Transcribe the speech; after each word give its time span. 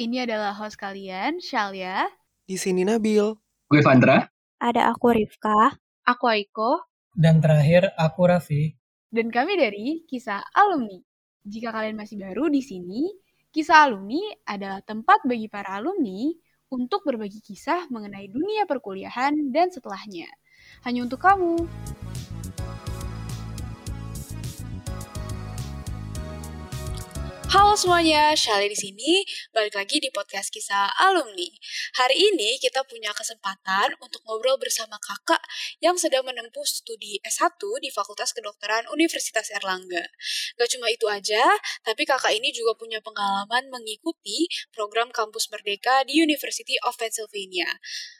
ini 0.00 0.24
adalah 0.24 0.56
host 0.56 0.80
kalian, 0.80 1.44
Shalia. 1.44 2.08
Di 2.48 2.56
sini 2.56 2.88
Nabil. 2.88 3.36
Gue 3.68 3.80
Vandra. 3.84 4.24
Ada 4.56 4.88
aku 4.88 5.12
Rifka. 5.12 5.76
Aku 6.08 6.24
Aiko. 6.24 6.88
Dan 7.12 7.44
terakhir 7.44 7.92
aku 8.00 8.24
Raffi. 8.24 8.72
Dan 9.12 9.28
kami 9.28 9.60
dari 9.60 10.08
Kisah 10.08 10.40
Alumni. 10.56 10.96
Jika 11.44 11.68
kalian 11.68 12.00
masih 12.00 12.16
baru 12.16 12.48
di 12.48 12.64
sini, 12.64 13.12
Kisah 13.52 13.84
Alumni 13.84 14.24
adalah 14.48 14.80
tempat 14.80 15.20
bagi 15.28 15.52
para 15.52 15.76
alumni 15.76 16.32
untuk 16.70 17.02
berbagi 17.02 17.42
kisah 17.42 17.90
mengenai 17.90 18.30
dunia 18.30 18.62
perkuliahan 18.64 19.50
dan 19.50 19.74
setelahnya. 19.74 20.30
Hanya 20.86 21.02
untuk 21.02 21.18
kamu. 21.18 21.66
Halo 27.50 27.74
semuanya, 27.74 28.30
Shali 28.38 28.70
di 28.70 28.78
sini. 28.78 29.26
Balik 29.50 29.74
lagi 29.74 29.98
di 29.98 30.06
podcast 30.14 30.54
kisah 30.54 30.86
alumni. 31.02 31.50
Hari 31.98 32.14
ini 32.14 32.62
kita 32.62 32.86
punya 32.86 33.10
kesempatan 33.10 33.90
untuk 33.98 34.22
ngobrol 34.22 34.54
bersama 34.54 34.94
kakak 35.02 35.42
yang 35.82 35.98
sedang 35.98 36.22
menempuh 36.22 36.62
studi 36.62 37.18
S1 37.26 37.58
di 37.82 37.90
Fakultas 37.90 38.30
Kedokteran 38.30 38.86
Universitas 38.94 39.50
Erlangga. 39.50 40.06
Gak 40.62 40.78
cuma 40.78 40.94
itu 40.94 41.10
aja, 41.10 41.42
tapi 41.82 42.06
kakak 42.06 42.30
ini 42.38 42.54
juga 42.54 42.78
punya 42.78 43.02
pengalaman 43.02 43.66
mengikuti 43.66 44.46
program 44.70 45.10
Kampus 45.10 45.50
Merdeka 45.50 46.06
di 46.06 46.22
University 46.22 46.78
of 46.86 46.94
Pennsylvania. 46.94 47.66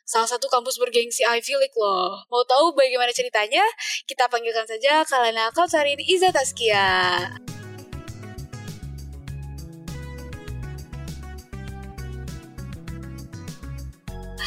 Salah 0.02 0.26
satu 0.26 0.50
kampus 0.50 0.74
bergengsi 0.82 1.22
Ivy 1.22 1.54
League 1.54 1.78
loh. 1.78 2.18
Mau 2.34 2.42
tahu 2.50 2.74
bagaimana 2.74 3.14
ceritanya? 3.14 3.62
Kita 4.10 4.26
panggilkan 4.26 4.66
saja 4.66 5.06
Kalana 5.06 5.54
Kausarin 5.54 6.02
Iza 6.02 6.34
Taskia. 6.34 7.30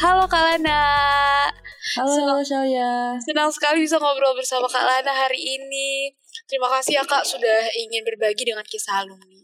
Halo 0.04 0.28
Kak 0.28 0.36
Lana. 0.36 0.84
Halo, 1.96 2.12
Senang- 2.12 2.44
Shalia. 2.44 3.16
Senang 3.24 3.48
sekali 3.48 3.88
bisa 3.88 3.96
ngobrol 3.96 4.36
bersama 4.36 4.68
Kak 4.68 4.84
Lana 4.84 5.08
hari 5.08 5.40
ini. 5.40 6.12
Terima 6.44 6.68
kasih 6.76 7.00
ya 7.00 7.04
Kak 7.08 7.24
sudah 7.24 7.72
ingin 7.72 8.04
berbagi 8.04 8.44
dengan 8.44 8.60
kisah 8.68 9.00
alumni. 9.00 9.40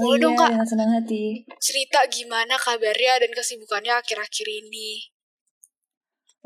Oh 0.00 0.16
dong, 0.16 0.32
iya, 0.32 0.40
Kak. 0.40 0.50
dengan 0.56 0.68
senang 0.72 0.90
hati. 0.96 1.44
Cerita 1.60 2.00
gimana 2.08 2.56
kabarnya 2.56 3.20
dan 3.20 3.28
kesibukannya 3.28 3.92
akhir-akhir 3.92 4.48
ini. 4.48 5.04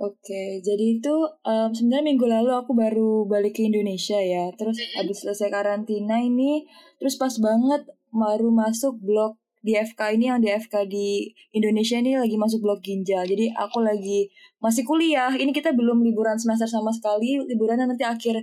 Oke, 0.02 0.58
jadi 0.58 0.98
itu 0.98 1.14
em, 1.46 1.70
sebenarnya 1.70 2.02
minggu 2.02 2.26
lalu 2.26 2.50
aku 2.58 2.74
baru 2.74 3.30
balik 3.30 3.54
ke 3.54 3.70
Indonesia 3.70 4.18
ya. 4.18 4.50
Terus 4.58 4.82
habis 4.98 5.22
selesai 5.22 5.46
karantina 5.46 6.18
ini, 6.18 6.66
terus 6.98 7.14
pas 7.14 7.38
banget 7.38 7.86
baru 8.10 8.50
masuk 8.50 8.98
blok 8.98 9.38
di 9.62 9.78
FK 9.78 10.18
ini 10.18 10.26
yang 10.26 10.42
di 10.42 10.50
FK 10.50 10.90
di 10.90 11.30
Indonesia 11.54 11.94
ini 11.94 12.18
lagi 12.18 12.34
masuk 12.34 12.66
blok 12.66 12.82
ginjal. 12.82 13.22
Jadi 13.22 13.54
aku 13.54 13.78
lagi 13.78 14.26
masih 14.58 14.82
kuliah. 14.82 15.30
Ini 15.30 15.54
kita 15.54 15.70
belum 15.70 16.02
liburan 16.02 16.34
semester 16.36 16.66
sama 16.66 16.90
sekali. 16.90 17.38
Liburannya 17.46 17.86
nanti 17.86 18.02
akhir 18.02 18.42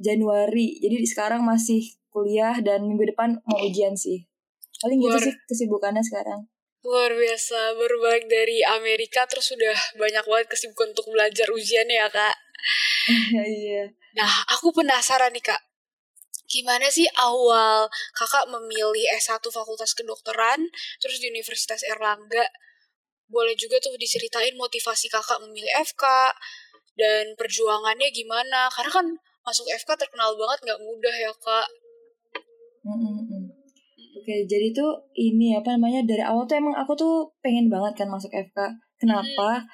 Januari. 0.00 0.80
Jadi 0.80 1.04
sekarang 1.04 1.44
masih 1.44 1.84
kuliah 2.08 2.56
dan 2.64 2.88
minggu 2.88 3.12
depan 3.12 3.44
mau 3.44 3.60
ujian 3.60 3.92
sih. 3.92 4.24
Paling 4.80 4.98
gitu 5.04 5.18
sih 5.20 5.34
kesibukannya 5.46 6.00
sekarang. 6.00 6.48
Luar 6.86 7.12
biasa, 7.12 7.76
baru 7.76 7.96
balik 8.00 8.30
dari 8.30 8.64
Amerika 8.64 9.26
terus 9.28 9.52
sudah 9.52 9.76
banyak 9.98 10.24
banget 10.24 10.46
kesibukan 10.48 10.96
untuk 10.96 11.12
belajar 11.12 11.46
ujiannya 11.52 11.96
ya 12.00 12.08
Kak. 12.08 12.36
Iya. 13.32 13.88
Nah, 14.18 14.30
aku 14.50 14.74
penasaran 14.74 15.30
nih 15.30 15.40
Kak. 15.40 15.67
Gimana 16.48 16.88
sih 16.88 17.04
awal 17.20 17.92
kakak 18.16 18.48
memilih 18.48 19.04
S1 19.20 19.44
Fakultas 19.52 19.92
Kedokteran, 19.92 20.64
terus 20.96 21.20
di 21.20 21.28
Universitas 21.28 21.84
Erlangga? 21.84 22.48
Boleh 23.28 23.52
juga 23.52 23.76
tuh 23.84 23.92
diceritain 24.00 24.56
motivasi 24.56 25.12
kakak 25.12 25.44
memilih 25.44 25.68
FK, 25.84 26.32
dan 26.96 27.36
perjuangannya 27.36 28.08
gimana? 28.10 28.72
Karena 28.72 28.90
kan 28.90 29.06
masuk 29.44 29.68
FK 29.68 29.92
terkenal 30.00 30.32
banget 30.40 30.58
nggak 30.64 30.80
mudah 30.80 31.14
ya 31.20 31.32
Kak. 31.36 31.68
Mm, 32.88 32.96
mm, 32.96 33.20
mm. 33.28 33.44
Oke, 34.16 34.34
jadi 34.48 34.72
tuh 34.72 35.04
ini 35.20 35.52
apa 35.52 35.76
namanya 35.76 36.00
dari 36.08 36.24
awal 36.24 36.48
tuh 36.48 36.56
emang 36.56 36.74
aku 36.80 36.96
tuh 36.96 37.14
pengen 37.44 37.68
banget 37.68 38.04
kan 38.04 38.08
masuk 38.08 38.32
FK. 38.32 38.72
Kenapa? 38.96 39.68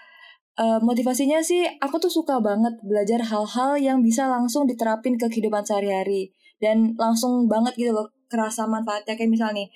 Eh, 0.55 0.79
motivasinya 0.83 1.43
sih 1.43 1.67
aku 1.83 1.99
tuh 1.99 2.11
suka 2.11 2.39
banget 2.39 2.79
belajar 2.87 3.19
hal-hal 3.27 3.75
yang 3.79 3.99
bisa 4.06 4.31
langsung 4.31 4.71
diterapin 4.71 5.19
ke 5.19 5.27
kehidupan 5.27 5.67
sehari-hari 5.67 6.31
dan 6.65 6.97
langsung 6.97 7.45
banget 7.45 7.77
gitu 7.77 7.93
loh 7.93 8.09
kerasa 8.33 8.65
manfaatnya. 8.65 9.13
Kayak 9.13 9.31
misal 9.37 9.51
nih, 9.53 9.69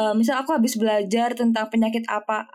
eh, 0.00 0.14
misal 0.16 0.40
aku 0.40 0.56
habis 0.56 0.80
belajar 0.80 1.36
tentang 1.36 1.68
penyakit 1.68 2.08
apa 2.08 2.48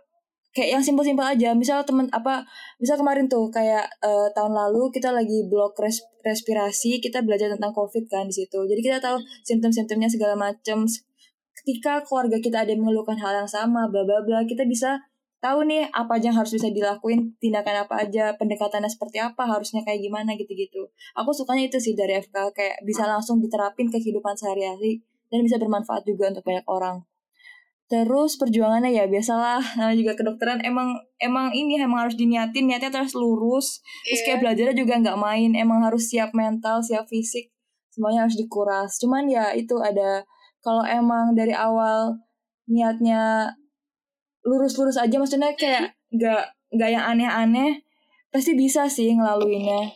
kayak 0.57 0.69
yang 0.79 0.83
simpel-simpel 0.83 1.21
aja. 1.21 1.53
Misal 1.53 1.85
temen 1.85 2.09
apa 2.09 2.41
misal 2.81 2.97
kemarin 2.97 3.29
tuh 3.29 3.53
kayak 3.53 3.85
eh, 4.01 4.27
tahun 4.33 4.53
lalu 4.57 4.89
kita 4.89 5.13
lagi 5.13 5.45
blok 5.45 5.77
res- 5.77 6.09
respirasi 6.25 6.97
kita 6.97 7.21
belajar 7.21 7.53
tentang 7.53 7.69
covid 7.77 8.09
kan 8.09 8.25
di 8.25 8.33
situ. 8.33 8.57
Jadi 8.65 8.81
kita 8.81 8.97
tahu 8.97 9.21
simptom-simptomnya 9.45 10.09
segala 10.09 10.33
macam 10.33 10.89
ketika 11.61 12.01
keluarga 12.05 12.37
kita 12.41 12.63
ada 12.65 12.73
yang 12.73 12.81
mengeluhkan 12.85 13.17
hal 13.21 13.45
yang 13.45 13.49
sama 13.49 13.85
bla 13.91 14.01
bla 14.07 14.23
bla 14.25 14.45
kita 14.49 14.63
bisa 14.65 14.97
tahu 15.47 15.63
nih 15.63 15.87
apa 15.95 16.19
aja 16.19 16.27
yang 16.27 16.37
harus 16.43 16.51
bisa 16.51 16.67
dilakuin 16.67 17.31
tindakan 17.39 17.87
apa 17.87 18.03
aja 18.03 18.35
pendekatannya 18.35 18.91
seperti 18.91 19.23
apa 19.23 19.47
harusnya 19.47 19.79
kayak 19.87 20.03
gimana 20.03 20.35
gitu-gitu. 20.35 20.91
Aku 21.15 21.31
sukanya 21.31 21.71
itu 21.71 21.79
sih 21.79 21.95
dari 21.95 22.19
FK 22.19 22.51
kayak 22.51 22.83
bisa 22.83 23.07
langsung 23.07 23.39
diterapin 23.39 23.87
ke 23.87 24.03
kehidupan 24.03 24.35
sehari-hari 24.35 24.99
dan 25.31 25.39
bisa 25.47 25.55
bermanfaat 25.55 26.03
juga 26.03 26.35
untuk 26.35 26.43
banyak 26.43 26.67
orang. 26.67 27.07
Terus 27.87 28.35
perjuangannya 28.35 28.91
ya 28.91 29.07
biasalah 29.07 29.79
namanya 29.79 29.95
juga 29.95 30.13
kedokteran 30.19 30.59
emang 30.59 30.99
emang 31.23 31.55
ini 31.55 31.79
emang 31.79 32.03
harus 32.03 32.19
diniatin 32.19 32.67
niatnya 32.67 32.91
terus 32.91 33.15
lurus. 33.15 33.79
Terus 34.03 34.21
kayak 34.27 34.37
Iya. 34.37 34.43
belajarnya 34.43 34.75
juga 34.75 34.93
nggak 34.99 35.17
main 35.17 35.55
emang 35.55 35.79
harus 35.87 36.11
siap 36.11 36.35
mental 36.35 36.83
siap 36.83 37.07
fisik 37.07 37.47
semuanya 37.95 38.27
harus 38.27 38.35
dikuras. 38.35 38.99
Cuman 38.99 39.31
ya 39.31 39.55
itu 39.55 39.79
ada 39.79 40.27
kalau 40.59 40.83
emang 40.83 41.31
dari 41.31 41.55
awal 41.55 42.19
niatnya 42.67 43.55
lurus-lurus 44.47 44.95
aja. 44.95 45.15
Maksudnya 45.19 45.51
kayak 45.59 45.99
nggak 46.15 46.43
nggak 46.71 46.89
yang 46.89 47.03
aneh-aneh 47.03 47.83
pasti 48.31 48.55
bisa 48.55 48.87
sih 48.87 49.11
ngelaluinnya. 49.11 49.91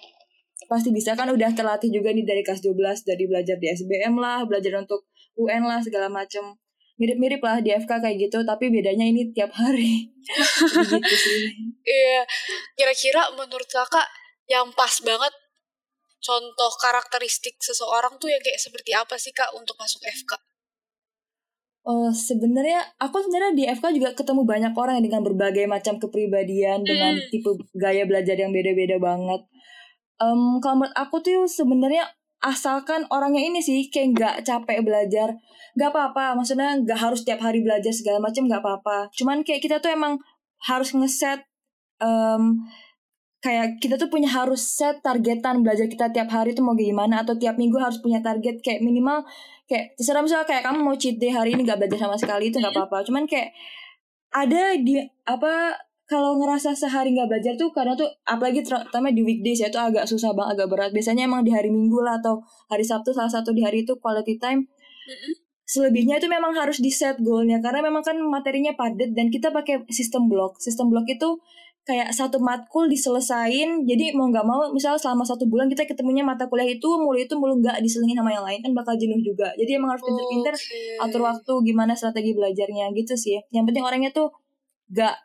Pasti 0.67 0.91
bisa. 0.91 1.15
Kan 1.15 1.31
udah 1.31 1.55
terlatih 1.55 1.87
juga 1.87 2.11
nih 2.11 2.27
dari 2.27 2.43
kelas 2.43 2.59
12 2.59 3.07
dari 3.07 3.23
belajar 3.25 3.55
di 3.55 3.71
SBM 3.71 4.19
lah 4.19 4.43
belajar 4.43 4.75
untuk 4.75 5.07
UN 5.39 5.63
lah 5.63 5.79
segala 5.79 6.11
macem. 6.11 6.59
Mirip-mirip 6.99 7.41
lah 7.41 7.63
di 7.63 7.73
FK 7.73 7.91
kayak 7.97 8.29
gitu 8.29 8.43
tapi 8.43 8.69
bedanya 8.69 9.07
ini 9.07 9.31
tiap 9.33 9.55
hari. 9.55 10.11
Gitu 10.91 11.15
sih. 11.17 11.73
Iya, 11.81 12.21
kira-kira 12.77 13.33
menurut 13.33 13.65
kakak 13.65 14.05
yang 14.45 14.69
pas 14.77 15.01
banget 15.01 15.33
contoh 16.21 16.71
karakteristik 16.77 17.57
seseorang 17.57 18.21
tuh 18.21 18.29
yang 18.29 18.37
kayak 18.45 18.61
seperti 18.61 18.93
apa 18.93 19.17
sih 19.17 19.33
kak 19.33 19.49
untuk 19.57 19.73
masuk 19.81 20.05
FK? 20.05 20.37
Oh, 21.81 22.13
sebenarnya 22.13 22.77
aku 23.01 23.25
sebenarnya 23.25 23.53
di 23.57 23.65
FK 23.65 23.89
juga 23.97 24.13
ketemu 24.13 24.45
banyak 24.45 24.73
orang 24.77 25.01
yang 25.01 25.05
dengan 25.09 25.23
berbagai 25.25 25.65
macam 25.65 25.97
kepribadian 25.97 26.85
dengan 26.85 27.17
Hmm. 27.17 27.25
tipe 27.33 27.49
gaya 27.73 28.05
belajar 28.05 28.37
yang 28.37 28.53
beda-beda 28.53 29.01
banget. 29.01 29.41
Em, 30.21 30.61
kalau 30.61 30.85
menurut 30.85 30.93
aku 30.93 31.25
tuh 31.25 31.49
sebenarnya 31.49 32.05
asalkan 32.41 33.09
orangnya 33.09 33.41
ini 33.41 33.65
sih 33.65 33.89
kayak 33.89 34.07
nggak 34.13 34.35
capek 34.45 34.85
belajar, 34.85 35.33
nggak 35.73 35.89
apa-apa. 35.89 36.37
Maksudnya 36.37 36.77
nggak 36.85 36.99
harus 37.01 37.25
tiap 37.25 37.41
hari 37.41 37.65
belajar 37.65 37.89
segala 37.89 38.21
macam 38.21 38.45
nggak 38.45 38.61
apa-apa. 38.61 39.09
Cuman 39.17 39.41
kayak 39.41 39.65
kita 39.65 39.81
tuh 39.81 39.89
emang 39.89 40.21
harus 40.69 40.93
ngeset 40.93 41.41
em, 41.97 42.61
kayak 43.41 43.81
kita 43.81 43.97
tuh 43.97 44.07
punya 44.07 44.29
harus 44.29 44.61
set 44.61 45.01
targetan 45.01 45.65
belajar 45.65 45.89
kita 45.89 46.13
tiap 46.13 46.29
hari 46.29 46.53
tuh 46.53 46.61
mau 46.61 46.77
gimana 46.77 47.25
atau 47.25 47.33
tiap 47.33 47.57
minggu 47.57 47.73
harus 47.81 47.97
punya 47.97 48.21
target 48.21 48.61
kayak 48.61 48.85
minimal 48.85 49.25
kayak 49.65 49.97
terserah 49.97 50.21
misalnya 50.21 50.45
kayak 50.45 50.63
kamu 50.69 50.79
mau 50.85 50.93
cheat 50.93 51.17
day 51.17 51.33
hari 51.33 51.57
ini 51.57 51.65
gak 51.65 51.81
belajar 51.81 52.05
sama 52.05 52.15
sekali 52.21 52.53
itu 52.53 52.61
nggak 52.61 52.75
apa-apa. 52.75 53.01
Cuman 53.01 53.25
kayak 53.25 53.49
ada 54.31 54.77
di 54.77 55.01
apa 55.25 55.73
kalau 56.05 56.37
ngerasa 56.37 56.75
sehari 56.75 57.15
nggak 57.15 57.27
belajar 57.31 57.53
tuh 57.55 57.71
karena 57.71 57.95
tuh 57.95 58.11
apalagi 58.27 58.61
terutama 58.67 59.09
di 59.15 59.23
weekdays 59.23 59.63
ya 59.63 59.71
itu 59.71 59.79
agak 59.79 60.05
susah 60.05 60.37
banget 60.37 60.59
agak 60.61 60.67
berat. 60.69 60.91
Biasanya 60.93 61.25
emang 61.25 61.41
di 61.41 61.55
hari 61.55 61.73
minggu 61.73 61.97
lah 62.03 62.21
atau 62.21 62.45
hari 62.69 62.85
sabtu 62.85 63.15
salah 63.15 63.31
satu 63.31 63.55
di 63.55 63.65
hari 63.65 63.87
itu 63.87 63.97
quality 63.97 64.37
time. 64.37 64.69
Selebihnya 65.65 66.19
itu 66.19 66.27
memang 66.27 66.51
harus 66.51 66.83
di 66.83 66.91
set 66.91 67.15
goalnya 67.23 67.63
karena 67.63 67.79
memang 67.79 68.03
kan 68.03 68.19
materinya 68.19 68.75
padat 68.75 69.15
dan 69.15 69.31
kita 69.31 69.55
pakai 69.55 69.87
sistem 69.87 70.27
blok 70.27 70.59
sistem 70.59 70.91
blok 70.91 71.07
itu 71.07 71.39
kayak 71.91 72.15
satu 72.15 72.39
matkul 72.39 72.87
diselesain 72.87 73.83
jadi 73.83 74.15
mau 74.15 74.31
nggak 74.31 74.47
mau 74.47 74.71
misalnya 74.71 74.95
selama 74.95 75.27
satu 75.27 75.43
bulan 75.51 75.67
kita 75.67 75.83
ketemunya 75.83 76.23
mata 76.23 76.47
kuliah 76.47 76.71
itu 76.71 76.87
mulu 76.87 77.19
itu 77.19 77.35
mulu 77.35 77.59
nggak 77.59 77.83
diselingin 77.83 78.15
sama 78.15 78.31
yang 78.31 78.47
lain 78.47 78.63
kan 78.63 78.71
bakal 78.71 78.95
jenuh 78.95 79.19
juga 79.19 79.51
jadi 79.59 79.75
emang 79.75 79.91
harus 79.91 80.03
pinter-pinter 80.07 80.55
Oke. 80.55 80.79
atur 81.03 81.21
waktu 81.27 81.53
gimana 81.67 81.91
strategi 81.91 82.31
belajarnya 82.31 82.95
gitu 82.95 83.19
sih 83.19 83.43
yang 83.51 83.67
penting 83.67 83.83
orangnya 83.83 84.15
tuh 84.15 84.31
gak 84.87 85.19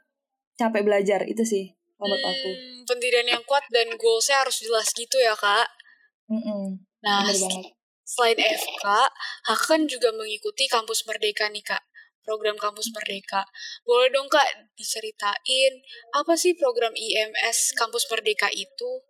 capek 0.58 0.82
belajar 0.82 1.22
itu 1.30 1.46
sih 1.46 1.70
menurut 2.02 2.18
aku 2.26 2.50
Hmm, 2.50 2.82
pendirian 2.90 3.26
yang 3.30 3.42
kuat 3.46 3.62
dan 3.70 3.86
goalsnya 3.94 4.42
harus 4.42 4.58
jelas 4.60 4.90
gitu 4.92 5.16
ya 5.22 5.32
kak. 5.38 5.68
Nah, 7.02 7.22
bener 7.22 7.34
s- 7.34 7.42
banget 7.46 7.76
selain 8.06 8.38
FK, 8.38 8.86
kakak 9.42 9.66
kan 9.66 9.80
juga 9.90 10.14
mengikuti 10.14 10.70
kampus 10.70 11.02
Merdeka 11.10 11.50
nih 11.50 11.66
kak. 11.66 11.82
Program 12.26 12.58
Kampus 12.58 12.90
Merdeka. 12.90 13.46
Boleh 13.86 14.10
dong 14.10 14.26
Kak 14.26 14.74
diceritain 14.74 15.72
apa 16.10 16.34
sih 16.34 16.58
program 16.58 16.90
IMS 16.92 17.78
Kampus 17.78 18.10
Merdeka 18.10 18.50
itu? 18.50 19.06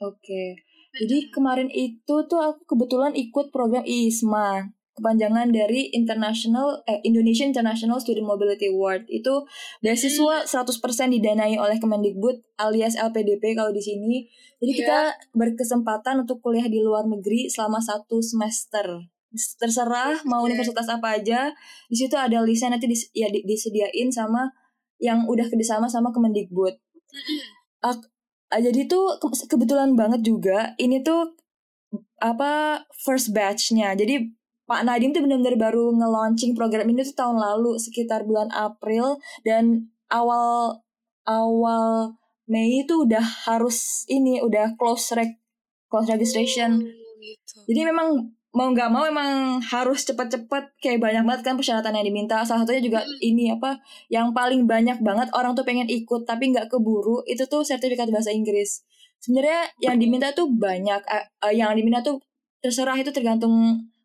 Oke. 0.00 0.70
Jadi 0.94 1.30
kemarin 1.30 1.70
itu 1.70 2.14
tuh 2.26 2.40
aku 2.40 2.66
kebetulan 2.66 3.14
ikut 3.14 3.54
program 3.54 3.86
IISMA, 3.86 4.74
kepanjangan 4.98 5.54
dari 5.54 5.92
International 5.94 6.82
eh, 6.84 6.98
Indonesia 7.06 7.46
International 7.46 8.02
Student 8.02 8.26
Mobility 8.26 8.68
Award. 8.68 9.06
Itu 9.06 9.46
beasiswa 9.80 10.44
100% 10.44 11.14
didanai 11.14 11.56
oleh 11.56 11.78
Kemendikbud 11.78 12.42
alias 12.58 12.98
LPDP 12.98 13.54
kalau 13.54 13.70
di 13.70 13.82
sini. 13.82 14.26
Jadi 14.60 14.72
kita 14.76 15.14
berkesempatan 15.32 16.28
untuk 16.28 16.44
kuliah 16.44 16.68
di 16.68 16.84
luar 16.84 17.08
negeri 17.08 17.48
selama 17.48 17.80
satu 17.80 18.20
semester. 18.20 19.09
Terserah 19.32 20.26
mau 20.26 20.42
universitas 20.42 20.90
apa 20.90 21.16
aja. 21.18 21.54
Di 21.86 21.96
situ 21.96 22.18
ada 22.18 22.42
listnya 22.42 22.74
nanti 22.74 22.90
dis, 22.90 23.08
ya 23.14 23.30
disediain 23.30 24.10
sama 24.10 24.50
yang 24.98 25.24
udah 25.30 25.46
kerjasama 25.48 25.86
sama 25.86 26.10
Kemendikbud. 26.10 26.74
Ah, 27.80 27.96
jadi 28.58 28.90
tuh 28.90 29.16
ke- 29.22 29.46
kebetulan 29.46 29.94
banget 29.94 30.26
juga 30.26 30.74
ini 30.76 31.00
tuh 31.06 31.38
apa 32.18 32.82
first 32.92 33.30
batchnya 33.30 33.94
jadi 33.94 34.26
Pak 34.66 34.86
Nadiem 34.86 35.10
tuh 35.10 35.26
benar-benar 35.26 35.58
baru 35.58 35.90
nge-launching 35.94 36.54
program 36.54 36.86
ini 36.86 37.02
tuh 37.02 37.14
tahun 37.18 37.38
lalu 37.42 37.78
sekitar 37.82 38.22
bulan 38.22 38.50
April 38.54 39.18
dan 39.42 39.90
awal 40.06 40.78
awal 41.26 42.14
Mei 42.46 42.82
itu 42.86 43.06
udah 43.06 43.22
harus 43.50 44.06
ini 44.06 44.38
udah 44.42 44.74
close 44.78 45.14
rec 45.14 45.38
close 45.90 46.06
registration 46.10 46.82
Oh, 46.82 47.14
gitu. 47.22 47.58
jadi 47.70 47.90
memang 47.90 48.30
mau 48.50 48.66
nggak 48.74 48.90
mau 48.90 49.06
emang 49.06 49.62
harus 49.62 50.02
cepet-cepet 50.02 50.74
kayak 50.82 50.98
banyak 50.98 51.22
banget 51.22 51.42
kan 51.46 51.54
persyaratan 51.54 51.94
yang 51.94 52.06
diminta. 52.06 52.42
Salah 52.42 52.66
satunya 52.66 52.82
juga 52.82 53.00
Hmm. 53.06 53.18
ini 53.22 53.54
apa 53.54 53.78
yang 54.10 54.34
paling 54.34 54.66
banyak 54.66 54.98
banget 55.02 55.30
orang 55.38 55.54
tuh 55.54 55.62
pengen 55.62 55.86
ikut 55.86 56.26
tapi 56.26 56.50
nggak 56.50 56.66
keburu 56.66 57.22
itu 57.30 57.46
tuh 57.46 57.62
sertifikat 57.62 58.10
bahasa 58.10 58.34
Inggris. 58.34 58.82
Sebenarnya 59.22 59.70
yang 59.78 59.96
diminta 60.02 60.34
tuh 60.34 60.50
banyak 60.50 61.00
eh, 61.06 61.24
eh, 61.46 61.54
yang 61.54 61.70
diminta 61.78 62.02
tuh 62.02 62.18
terserah 62.58 62.98
itu 62.98 63.14
tergantung 63.14 63.54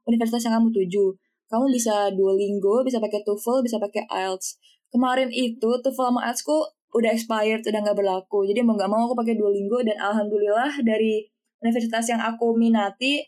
universitas 0.05 0.45
yang 0.45 0.61
kamu 0.61 0.69
tuju. 0.69 1.05
Kamu 1.49 1.65
bisa 1.73 2.13
Duolingo 2.13 2.85
bisa 2.85 3.01
pakai 3.01 3.25
TOEFL 3.25 3.65
bisa 3.65 3.77
pakai 3.81 4.05
IELTS 4.09 4.61
kemarin 4.93 5.29
itu 5.33 5.69
TOEFL 5.81 6.13
sama 6.13 6.21
IELTS 6.29 6.41
ku 6.45 6.57
udah 6.95 7.11
expired 7.11 7.65
udah 7.65 7.81
nggak 7.81 7.97
berlaku. 7.97 8.45
Jadi 8.45 8.61
mau 8.61 8.77
nggak 8.77 8.87
mau 8.87 9.09
aku 9.09 9.17
pakai 9.17 9.35
Duolingo 9.35 9.81
dan 9.81 9.97
alhamdulillah 9.99 10.79
dari 10.85 11.25
universitas 11.59 12.05
yang 12.07 12.21
aku 12.21 12.53
minati 12.55 13.25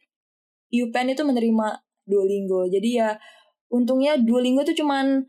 UPenn 0.71 1.13
itu 1.13 1.23
menerima 1.23 1.67
Duolingo. 2.07 2.67
Jadi 2.67 2.99
ya 2.99 3.15
untungnya 3.67 4.15
Duolingo 4.19 4.63
tuh 4.63 4.75
cuman 4.75 5.27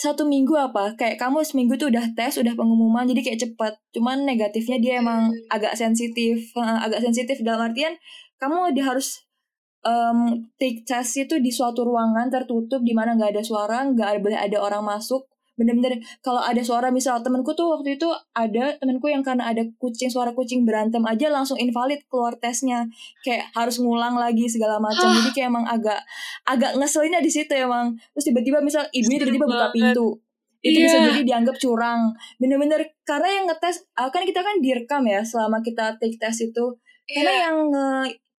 satu 0.00 0.24
minggu 0.24 0.56
apa 0.56 0.96
kayak 0.96 1.20
kamu 1.20 1.44
seminggu 1.44 1.76
tuh 1.76 1.92
udah 1.92 2.16
tes 2.16 2.40
udah 2.40 2.56
pengumuman 2.56 3.04
jadi 3.04 3.20
kayak 3.20 3.40
cepet. 3.44 3.74
Cuman 3.92 4.24
negatifnya 4.24 4.78
dia 4.80 4.94
emang 5.02 5.30
agak 5.52 5.76
sensitif. 5.76 6.50
Eh, 6.56 6.78
agak 6.86 7.04
sensitif 7.04 7.42
dalam 7.44 7.70
artian 7.70 7.94
kamu 8.40 8.72
dia 8.72 8.88
harus 8.88 9.28
um, 9.84 10.48
take 10.56 10.84
test 10.88 11.16
itu 11.20 11.36
di 11.38 11.52
suatu 11.52 11.84
ruangan 11.84 12.32
tertutup 12.32 12.80
di 12.80 12.96
mana 12.96 13.16
nggak 13.16 13.36
ada 13.36 13.42
suara 13.44 13.84
nggak 13.84 14.24
boleh 14.24 14.38
ada 14.40 14.58
orang 14.60 14.84
masuk 14.84 15.29
bener-bener 15.60 16.00
kalau 16.24 16.40
ada 16.40 16.64
suara 16.64 16.88
misal 16.88 17.20
temenku 17.20 17.52
tuh 17.52 17.76
waktu 17.76 18.00
itu 18.00 18.08
ada 18.32 18.80
temenku 18.80 19.12
yang 19.12 19.20
karena 19.20 19.52
ada 19.52 19.60
kucing 19.76 20.08
suara 20.08 20.32
kucing 20.32 20.64
berantem 20.64 21.04
aja 21.04 21.28
langsung 21.28 21.60
invalid 21.60 22.00
keluar 22.08 22.40
tesnya. 22.40 22.88
Kayak 23.20 23.52
harus 23.52 23.76
ngulang 23.76 24.16
lagi 24.16 24.48
segala 24.48 24.80
macam. 24.80 25.12
Jadi 25.12 25.36
kayak 25.36 25.52
emang 25.52 25.68
agak 25.68 26.00
agak 26.48 26.80
ngeselinnya 26.80 27.20
di 27.20 27.28
situ 27.28 27.52
emang. 27.52 27.92
Terus 28.16 28.24
tiba-tiba 28.32 28.64
misal 28.64 28.88
ibunya 28.96 29.20
tiba-tiba 29.20 29.44
buka 29.44 29.68
pintu. 29.68 30.16
Itu 30.64 30.76
bisa 30.80 30.96
Iya. 30.96 31.06
jadi 31.12 31.20
dianggap 31.28 31.56
curang. 31.60 32.16
Bener-bener 32.40 32.80
karena 33.04 33.28
yang 33.28 33.44
ngetes 33.48 33.84
ah, 34.00 34.08
kan 34.08 34.24
kita 34.24 34.40
kan 34.40 34.64
direkam 34.64 35.04
ya 35.04 35.20
selama 35.20 35.60
kita 35.60 36.00
take 36.00 36.16
test 36.16 36.40
itu. 36.40 36.64
Karena 37.04 37.32
Iya. 37.32 37.40
yang 37.44 37.56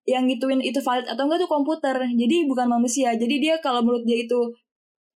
yang 0.02 0.24
ngituin 0.26 0.62
itu 0.66 0.82
valid 0.82 1.06
atau 1.06 1.30
enggak 1.30 1.46
tuh 1.46 1.52
komputer. 1.52 1.94
Jadi 1.94 2.50
bukan 2.50 2.66
manusia. 2.66 3.14
Jadi 3.14 3.38
dia 3.38 3.62
kalau 3.62 3.86
menurut 3.86 4.02
dia 4.06 4.26
itu 4.26 4.50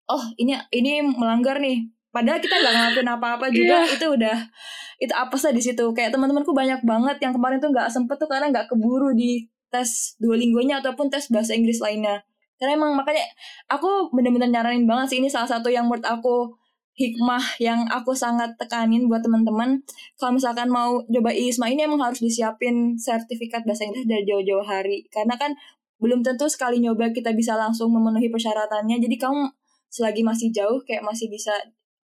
oh 0.07 0.23
ini 0.37 0.55
ini 0.73 1.01
melanggar 1.03 1.57
nih. 1.59 1.85
Padahal 2.15 2.39
kita 2.39 2.55
nggak 2.55 2.73
ngelakuin 2.79 3.09
apa-apa 3.11 3.45
juga 3.51 3.83
Iya. 3.83 3.95
itu 3.99 4.05
udah 4.07 4.37
itu 5.03 5.13
apa 5.13 5.35
sih 5.35 5.51
di 5.51 5.59
situ. 5.59 5.83
Kayak 5.91 6.15
teman-temanku 6.15 6.55
banyak 6.55 6.79
banget 6.87 7.17
yang 7.19 7.35
kemarin 7.35 7.59
tuh 7.59 7.75
nggak 7.75 7.91
sempet 7.91 8.15
tuh 8.15 8.29
karena 8.31 8.47
nggak 8.53 8.71
keburu 8.71 9.11
di 9.11 9.43
tes 9.67 10.15
Duolingo-nya 10.23 10.79
ataupun 10.79 11.11
tes 11.11 11.27
bahasa 11.27 11.51
Inggris 11.51 11.83
lainnya. 11.83 12.23
Karena 12.55 12.79
emang 12.79 12.95
makanya 12.95 13.27
aku 13.67 14.07
bener-bener 14.15 14.47
nyaranin 14.47 14.87
banget 14.87 15.11
sih 15.11 15.17
ini 15.19 15.27
salah 15.27 15.49
satu 15.51 15.67
yang 15.67 15.91
menurut 15.91 16.07
aku 16.07 16.55
hikmah 16.95 17.59
yang 17.59 17.83
aku 17.91 18.15
sangat 18.15 18.55
tekanin 18.55 19.11
buat 19.11 19.19
teman-teman. 19.19 19.83
Kalau 20.15 20.31
misalkan 20.31 20.71
mau 20.71 21.03
coba 21.03 21.35
ISMA 21.35 21.67
ini 21.75 21.83
emang 21.83 21.99
harus 21.99 22.23
disiapin 22.23 22.95
sertifikat 22.95 23.67
bahasa 23.67 23.83
Inggris 23.83 24.07
dari 24.07 24.23
jauh-jauh 24.23 24.63
hari. 24.63 25.03
Karena 25.11 25.35
kan 25.35 25.51
belum 25.99 26.23
tentu 26.23 26.47
sekali 26.47 26.79
nyoba 26.79 27.11
kita 27.11 27.35
bisa 27.35 27.59
langsung 27.59 27.91
memenuhi 27.91 28.31
persyaratannya. 28.31 29.03
Jadi 29.03 29.19
kamu 29.19 29.51
selagi 29.95 30.27
masih 30.27 30.51
jauh 30.51 30.83
kayak 30.83 31.07
masih 31.07 31.31
bisa 31.31 31.55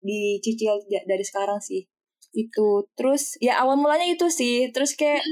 dicicil 0.05 0.77
dari 1.09 1.25
sekarang 1.25 1.57
sih. 1.57 1.89
Itu 2.37 2.85
terus 2.93 3.41
ya 3.41 3.65
awal 3.65 3.81
mulanya 3.81 4.05
itu 4.05 4.29
sih. 4.29 4.69
Terus 4.69 4.93
kayak 4.93 5.25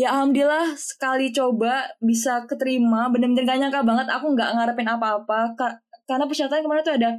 ya 0.00 0.16
alhamdulillah 0.16 0.72
sekali 0.80 1.28
coba 1.36 1.92
bisa 2.00 2.48
keterima. 2.48 3.12
Bener-bener 3.12 3.44
gak 3.44 3.60
nyangka 3.60 3.84
banget 3.84 4.08
aku 4.08 4.32
nggak 4.32 4.50
ngarepin 4.56 4.88
apa-apa. 4.88 5.52
Ka- 5.52 5.78
karena 6.08 6.24
persyaratan 6.24 6.64
kemarin 6.64 6.82
tuh 6.82 6.96
ada 6.96 7.10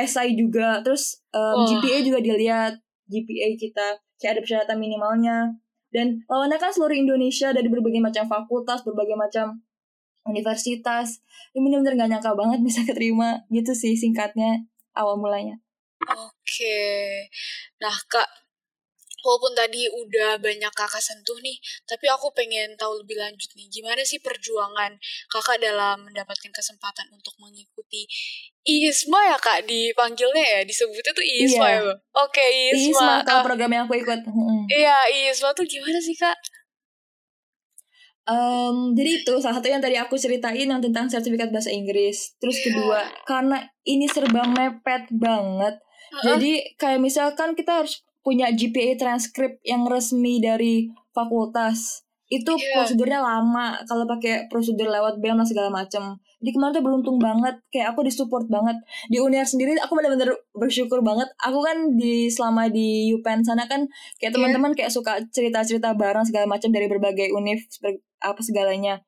SI 0.00 0.32
juga. 0.32 0.80
Terus 0.80 1.20
um, 1.36 1.60
Wah. 1.60 1.68
GPA 1.68 2.00
juga 2.00 2.18
dilihat. 2.24 2.72
GPA 3.12 3.48
kita 3.60 3.86
kayak 4.16 4.32
ada 4.38 4.40
persyaratan 4.40 4.76
minimalnya. 4.80 5.52
Dan 5.90 6.22
lawannya 6.30 6.56
kan 6.56 6.70
seluruh 6.70 6.94
Indonesia 6.94 7.50
dari 7.50 7.66
berbagai 7.66 7.98
macam 7.98 8.24
fakultas 8.30 8.86
berbagai 8.86 9.18
macam 9.18 9.58
universitas 10.24 11.22
ini 11.52 11.64
bener-bener 11.64 11.96
gak 11.96 12.10
nyangka 12.12 12.32
banget 12.36 12.60
bisa 12.60 12.80
keterima 12.84 13.44
gitu 13.48 13.72
sih 13.72 13.96
singkatnya 13.96 14.66
awal 14.92 15.16
mulanya 15.16 15.56
Oke. 16.00 16.80
Nah, 17.76 17.92
Kak, 18.08 18.24
walaupun 19.20 19.52
tadi 19.52 19.84
udah 19.84 20.40
banyak 20.40 20.72
kakak 20.72 21.04
sentuh 21.04 21.36
nih, 21.44 21.60
tapi 21.84 22.08
aku 22.08 22.32
pengen 22.32 22.72
tahu 22.80 23.04
lebih 23.04 23.20
lanjut 23.20 23.52
nih, 23.52 23.68
gimana 23.68 24.00
sih 24.00 24.16
perjuangan 24.16 24.96
kakak 25.28 25.60
dalam 25.60 26.08
mendapatkan 26.08 26.48
kesempatan 26.50 27.04
untuk 27.12 27.36
mengikuti 27.36 28.08
ISMA 28.64 29.28
ya 29.28 29.36
kak 29.36 29.68
dipanggilnya 29.68 30.40
ya, 30.40 30.60
disebutnya 30.64 31.12
tuh 31.12 31.20
ISMA 31.24 31.68
Iya. 31.68 31.68
ya 31.68 31.80
Bang? 31.84 31.98
Oke, 32.24 32.44
ISMA. 32.72 32.96
ISMA 32.96 33.14
kalau 33.28 33.40
Ah, 33.40 33.46
program 33.46 33.70
yang 33.70 33.84
aku 33.84 33.94
ikut. 34.00 34.20
Iya, 34.72 34.96
ISMA 35.28 35.52
tuh 35.52 35.68
gimana 35.68 36.00
sih 36.00 36.16
kak? 36.16 36.36
Em, 38.28 38.92
jadi 38.94 39.24
itu 39.24 39.32
salah 39.40 39.58
satu 39.58 39.68
yang 39.72 39.80
tadi 39.80 39.96
aku 39.96 40.14
ceritain 40.14 40.68
yang 40.68 40.78
tentang 40.78 41.08
sertifikat 41.08 41.48
bahasa 41.50 41.72
Inggris. 41.72 42.36
Terus 42.36 42.60
Iya. 42.60 42.64
kedua, 42.68 43.00
karena 43.24 43.56
ini 43.82 44.06
serba 44.06 44.44
mepet 44.46 45.08
banget. 45.10 45.80
Heeh. 45.80 46.24
Jadi 46.26 46.52
kayak 46.76 47.00
misalkan 47.00 47.56
kita 47.56 47.82
harus 47.82 48.04
punya 48.20 48.52
GPA 48.52 48.94
transkrip 48.94 49.58
yang 49.64 49.88
resmi 49.88 50.38
dari 50.38 50.92
fakultas. 51.10 52.04
Itu 52.30 52.54
Iya. 52.54 52.78
prosedurnya 52.78 53.18
lama 53.18 53.82
kalau 53.90 54.06
pakai 54.06 54.46
prosedur 54.46 54.86
lewat 54.86 55.18
BEM 55.18 55.42
dan 55.42 55.48
segala 55.48 55.66
macam. 55.72 56.14
Jadi 56.38 56.50
kemarin 56.54 56.72
tuh 56.72 56.84
beruntung 56.86 57.18
banget, 57.18 57.58
kayak 57.68 57.90
aku 57.92 58.06
disupport 58.06 58.46
banget. 58.46 58.78
Di 59.10 59.18
UNIR 59.18 59.44
sendiri 59.44 59.74
aku 59.76 59.98
benar-benar 59.98 60.30
bersyukur 60.54 61.02
banget. 61.02 61.26
Aku 61.42 61.58
kan 61.58 61.98
di 61.98 62.30
selama 62.30 62.70
di 62.70 63.10
UPenn 63.10 63.42
sana 63.42 63.66
kan 63.66 63.82
kayak 64.16 64.30
Iya. 64.30 64.36
teman-teman 64.38 64.72
kayak 64.78 64.88
suka 64.88 65.18
cerita-cerita 65.34 65.92
bareng 65.98 66.22
segala 66.22 66.46
macam 66.46 66.70
dari 66.70 66.86
berbagai 66.86 67.34
univ 67.34 67.66
apa 68.20 68.40
segalanya. 68.44 69.00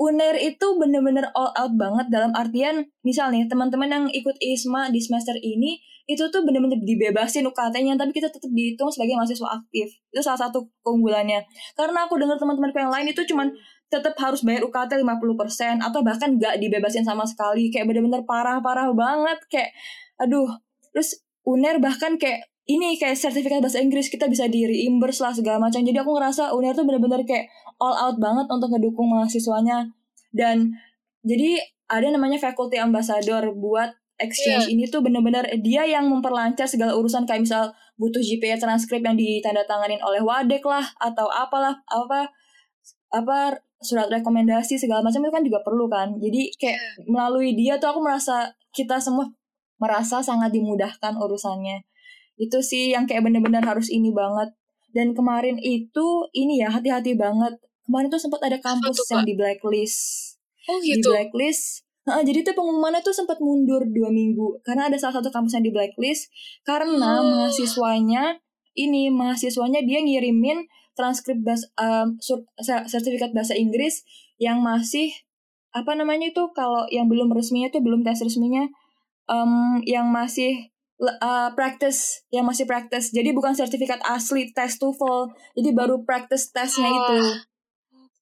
UNER 0.00 0.36
itu 0.40 0.66
bener-bener 0.80 1.30
all 1.32 1.54
out 1.54 1.72
banget 1.78 2.10
dalam 2.10 2.34
artian 2.34 2.88
misal 3.06 3.30
nih 3.30 3.46
teman-teman 3.46 3.88
yang 3.88 4.04
ikut 4.10 4.36
ISMA 4.42 4.90
di 4.90 5.00
semester 5.00 5.36
ini 5.38 5.80
itu 6.04 6.20
tuh 6.28 6.44
bener-bener 6.44 6.76
dibebasin 6.84 7.48
UKT-nya 7.48 7.96
tapi 7.96 8.12
kita 8.12 8.28
tetap 8.28 8.52
dihitung 8.52 8.92
sebagai 8.92 9.16
mahasiswa 9.16 9.48
aktif. 9.48 9.88
Itu 10.12 10.20
salah 10.20 10.48
satu 10.48 10.68
keunggulannya. 10.84 11.40
Karena 11.72 12.04
aku 12.04 12.20
dengar 12.20 12.36
teman-temanku 12.36 12.76
yang 12.76 12.92
lain 12.92 13.08
itu 13.08 13.24
cuman 13.24 13.48
tetap 13.88 14.12
harus 14.20 14.44
bayar 14.44 14.68
UKT 14.68 15.00
50% 15.00 15.80
atau 15.80 16.00
bahkan 16.04 16.36
gak 16.36 16.60
dibebasin 16.60 17.08
sama 17.08 17.24
sekali. 17.24 17.72
Kayak 17.72 17.88
bener-bener 17.88 18.20
parah-parah 18.28 18.92
banget 18.92 19.38
kayak 19.48 19.70
aduh. 20.20 20.60
Terus 20.92 21.24
UNER 21.48 21.80
bahkan 21.80 22.20
kayak 22.20 22.52
ini 22.64 22.96
kayak 22.96 23.20
sertifikat 23.20 23.60
bahasa 23.60 23.80
Inggris 23.84 24.08
kita 24.08 24.24
bisa 24.24 24.48
di 24.48 24.64
reimburse 24.64 25.20
lah 25.20 25.36
segala 25.36 25.60
macam. 25.60 25.84
Jadi 25.84 25.96
aku 26.00 26.16
ngerasa 26.16 26.56
UNER 26.56 26.72
tuh 26.72 26.88
bener-bener 26.88 27.20
kayak 27.28 27.52
all 27.76 27.92
out 27.92 28.16
banget 28.16 28.48
untuk 28.48 28.72
ngedukung 28.72 29.12
mahasiswanya. 29.12 29.92
Dan 30.32 30.72
jadi 31.20 31.60
ada 31.92 32.08
namanya 32.08 32.40
faculty 32.40 32.80
ambassador 32.80 33.52
buat 33.52 33.92
exchange 34.16 34.72
ini 34.72 34.88
tuh 34.88 35.04
bener-bener 35.04 35.44
dia 35.60 35.84
yang 35.84 36.08
memperlancar 36.08 36.64
segala 36.64 36.96
urusan. 36.96 37.28
Kayak 37.28 37.44
misal 37.44 37.64
butuh 38.00 38.24
GPA 38.24 38.56
transkrip 38.56 39.04
yang 39.04 39.20
ditandatanganin 39.20 40.00
oleh 40.00 40.24
wadek 40.24 40.64
lah 40.64 40.88
atau 41.04 41.28
apalah 41.28 41.84
apa 41.92 42.32
apa 43.12 43.60
surat 43.84 44.08
rekomendasi 44.08 44.80
segala 44.80 45.04
macam 45.04 45.20
itu 45.20 45.32
kan 45.36 45.44
juga 45.44 45.60
perlu 45.60 45.84
kan. 45.92 46.16
Jadi 46.16 46.48
kayak 46.56 47.04
melalui 47.12 47.52
dia 47.52 47.76
tuh 47.76 47.92
aku 47.92 48.00
merasa 48.00 48.56
kita 48.72 48.96
semua 49.04 49.28
merasa 49.76 50.24
sangat 50.24 50.48
dimudahkan 50.56 51.12
urusannya 51.20 51.84
itu 52.36 52.58
sih 52.60 52.90
yang 52.94 53.06
kayak 53.06 53.22
bener-bener 53.26 53.62
harus 53.62 53.88
ini 53.88 54.10
banget. 54.10 54.50
Dan 54.94 55.10
kemarin 55.14 55.58
itu 55.58 56.06
ini 56.34 56.62
ya 56.62 56.70
hati-hati 56.70 57.18
banget. 57.18 57.58
Kemarin 57.84 58.08
tuh 58.08 58.22
sempat 58.22 58.40
ada 58.46 58.58
kampus 58.62 59.02
yang 59.10 59.26
di 59.26 59.34
blacklist. 59.34 59.98
Oh 60.70 60.78
di 60.80 60.96
gitu. 60.96 61.10
blacklist. 61.12 61.82
Nah, 62.04 62.20
jadi 62.20 62.44
tuh 62.44 62.52
pengumumannya 62.54 63.00
tuh 63.00 63.16
sempat 63.16 63.40
mundur 63.40 63.80
dua 63.90 64.12
minggu. 64.12 64.60
Karena 64.62 64.86
ada 64.92 64.96
salah 65.00 65.18
satu 65.20 65.32
kampus 65.32 65.56
yang 65.58 65.64
di 65.66 65.72
blacklist. 65.74 66.30
Karena 66.62 67.20
Oh. 67.20 67.26
mahasiswanya 67.26 68.38
ini 68.74 69.08
mahasiswanya 69.10 69.82
dia 69.86 70.02
ngirimin 70.02 70.66
transkrip 70.94 71.42
bas, 71.42 71.62
um, 71.74 72.14
sur- 72.22 72.46
ser- 72.62 72.86
sertifikat 72.86 73.34
bahasa 73.34 73.58
Inggris 73.58 74.06
yang 74.38 74.62
masih 74.62 75.10
apa 75.74 75.98
namanya 75.98 76.30
itu 76.30 76.42
kalau 76.54 76.86
yang 76.86 77.10
belum 77.10 77.34
resminya 77.34 77.66
tuh 77.74 77.82
belum 77.82 78.06
tes 78.06 78.22
resminya 78.22 78.62
em, 79.26 79.82
yang 79.90 80.06
masih 80.06 80.70
uh, 81.06 81.50
practice 81.54 82.24
yang 82.34 82.44
masih 82.44 82.64
practice. 82.68 83.12
Jadi 83.14 83.30
bukan 83.36 83.52
sertifikat 83.56 84.02
asli 84.04 84.50
tes 84.52 84.76
TOEFL. 84.76 85.32
Jadi 85.56 85.70
baru 85.72 86.02
practice 86.02 86.50
tesnya 86.50 86.88
Wah. 86.88 86.96
itu. 86.96 87.18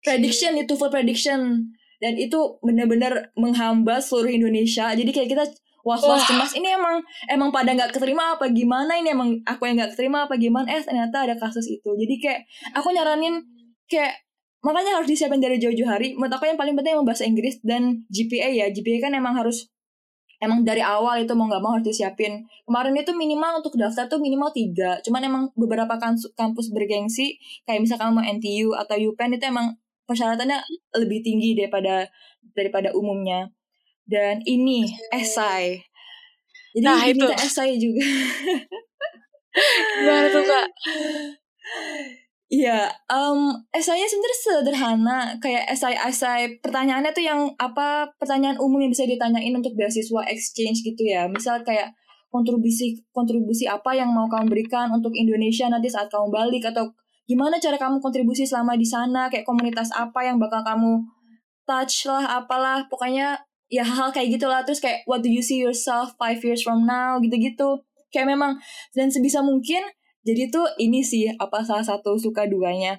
prediction 0.02 0.58
itu 0.58 0.74
full 0.74 0.90
prediction. 0.90 1.70
Dan 2.02 2.18
itu 2.18 2.58
benar-benar 2.58 3.30
menghamba 3.38 4.02
seluruh 4.02 4.34
Indonesia. 4.34 4.90
Jadi 4.90 5.10
kayak 5.14 5.28
kita 5.30 5.44
was-was 5.86 6.22
Wah. 6.22 6.26
cemas 6.26 6.52
ini 6.58 6.70
emang 6.74 7.02
emang 7.30 7.50
pada 7.54 7.74
nggak 7.74 7.94
keterima 7.94 8.34
apa 8.38 8.50
gimana? 8.50 8.98
Ini 8.98 9.14
emang 9.14 9.38
aku 9.46 9.70
yang 9.70 9.78
nggak 9.78 9.94
keterima 9.94 10.26
apa 10.26 10.34
gimana? 10.38 10.66
Eh 10.70 10.82
ternyata 10.82 11.26
ada 11.26 11.34
kasus 11.38 11.66
itu. 11.70 11.90
Jadi 11.94 12.14
kayak 12.18 12.40
aku 12.74 12.90
nyaranin 12.90 13.42
kayak 13.86 14.22
makanya 14.62 15.02
harus 15.02 15.10
disiapin 15.10 15.42
dari 15.42 15.58
jauh-jauh 15.58 15.90
hari. 15.90 16.14
Menurut 16.14 16.34
aku 16.38 16.46
yang 16.50 16.58
paling 16.58 16.74
penting 16.78 16.94
emang 16.98 17.06
bahasa 17.06 17.26
Inggris 17.26 17.58
dan 17.62 18.06
GPA 18.10 18.50
ya. 18.50 18.66
GPA 18.70 19.10
kan 19.10 19.12
emang 19.14 19.34
harus 19.34 19.70
emang 20.42 20.66
dari 20.66 20.82
awal 20.82 21.22
itu 21.22 21.32
mau 21.38 21.46
nggak 21.46 21.62
mau 21.62 21.78
harus 21.78 21.86
disiapin. 21.86 22.42
Kemarin 22.66 22.98
itu 22.98 23.14
minimal 23.14 23.62
untuk 23.62 23.78
daftar 23.78 24.10
tuh 24.10 24.18
minimal 24.18 24.50
tiga. 24.50 24.98
Cuman 25.06 25.22
emang 25.22 25.42
beberapa 25.54 25.94
kampus 26.34 26.74
bergengsi 26.74 27.38
kayak 27.64 27.86
misalkan 27.86 28.10
mau 28.10 28.26
NTU 28.26 28.74
atau 28.74 28.98
UPenn 28.98 29.38
itu 29.38 29.46
emang 29.46 29.78
persyaratannya 30.10 30.58
lebih 30.98 31.22
tinggi 31.22 31.54
daripada 31.54 32.10
daripada 32.58 32.90
umumnya. 32.92 33.46
Dan 34.02 34.42
ini 34.44 34.90
esai. 35.14 35.78
Jadi 36.74 36.84
Nah, 36.84 37.06
itu. 37.06 37.22
diminta 37.22 37.36
esai 37.38 37.78
juga. 37.78 38.02
Gimana 40.02 40.26
tuh 40.32 40.42
kak? 40.42 40.66
Iya, 42.52 42.84
um, 43.08 43.48
esainya 43.72 44.04
sebenarnya 44.04 44.40
sederhana, 44.44 45.18
kayak 45.40 45.72
esai-esai 45.72 46.60
pertanyaannya 46.60 47.16
tuh 47.16 47.24
yang 47.24 47.48
apa 47.56 48.12
pertanyaan 48.20 48.60
umum 48.60 48.76
yang 48.76 48.92
bisa 48.92 49.08
ditanyain 49.08 49.56
untuk 49.56 49.72
beasiswa 49.72 50.20
exchange 50.28 50.84
gitu 50.84 51.00
ya. 51.00 51.24
Misal 51.32 51.64
kayak 51.64 51.96
kontribusi 52.28 53.00
kontribusi 53.08 53.64
apa 53.64 53.96
yang 53.96 54.12
mau 54.12 54.28
kamu 54.28 54.52
berikan 54.52 54.92
untuk 54.92 55.16
Indonesia 55.16 55.64
nanti 55.72 55.88
saat 55.88 56.12
kamu 56.12 56.28
balik 56.28 56.68
atau 56.68 56.92
gimana 57.24 57.56
cara 57.56 57.80
kamu 57.80 58.04
kontribusi 58.04 58.44
selama 58.44 58.76
di 58.76 58.84
sana, 58.84 59.32
kayak 59.32 59.48
komunitas 59.48 59.88
apa 59.96 60.20
yang 60.20 60.36
bakal 60.36 60.60
kamu 60.60 61.08
touch 61.64 62.04
lah, 62.04 62.36
apalah, 62.36 62.84
pokoknya 62.92 63.40
ya 63.72 63.80
hal-hal 63.80 64.12
kayak 64.12 64.36
gitulah. 64.36 64.60
Terus 64.60 64.84
kayak 64.84 65.08
what 65.08 65.24
do 65.24 65.32
you 65.32 65.40
see 65.40 65.56
yourself 65.56 66.12
five 66.20 66.36
years 66.44 66.60
from 66.60 66.84
now 66.84 67.16
gitu-gitu. 67.16 67.80
Kayak 68.12 68.36
memang 68.36 68.60
dan 68.92 69.08
sebisa 69.08 69.40
mungkin 69.40 69.80
jadi 70.22 70.50
tuh 70.50 70.66
ini 70.78 71.02
sih 71.02 71.26
apa 71.34 71.62
salah 71.66 71.82
satu 71.82 72.14
suka 72.18 72.46
duanya 72.46 72.98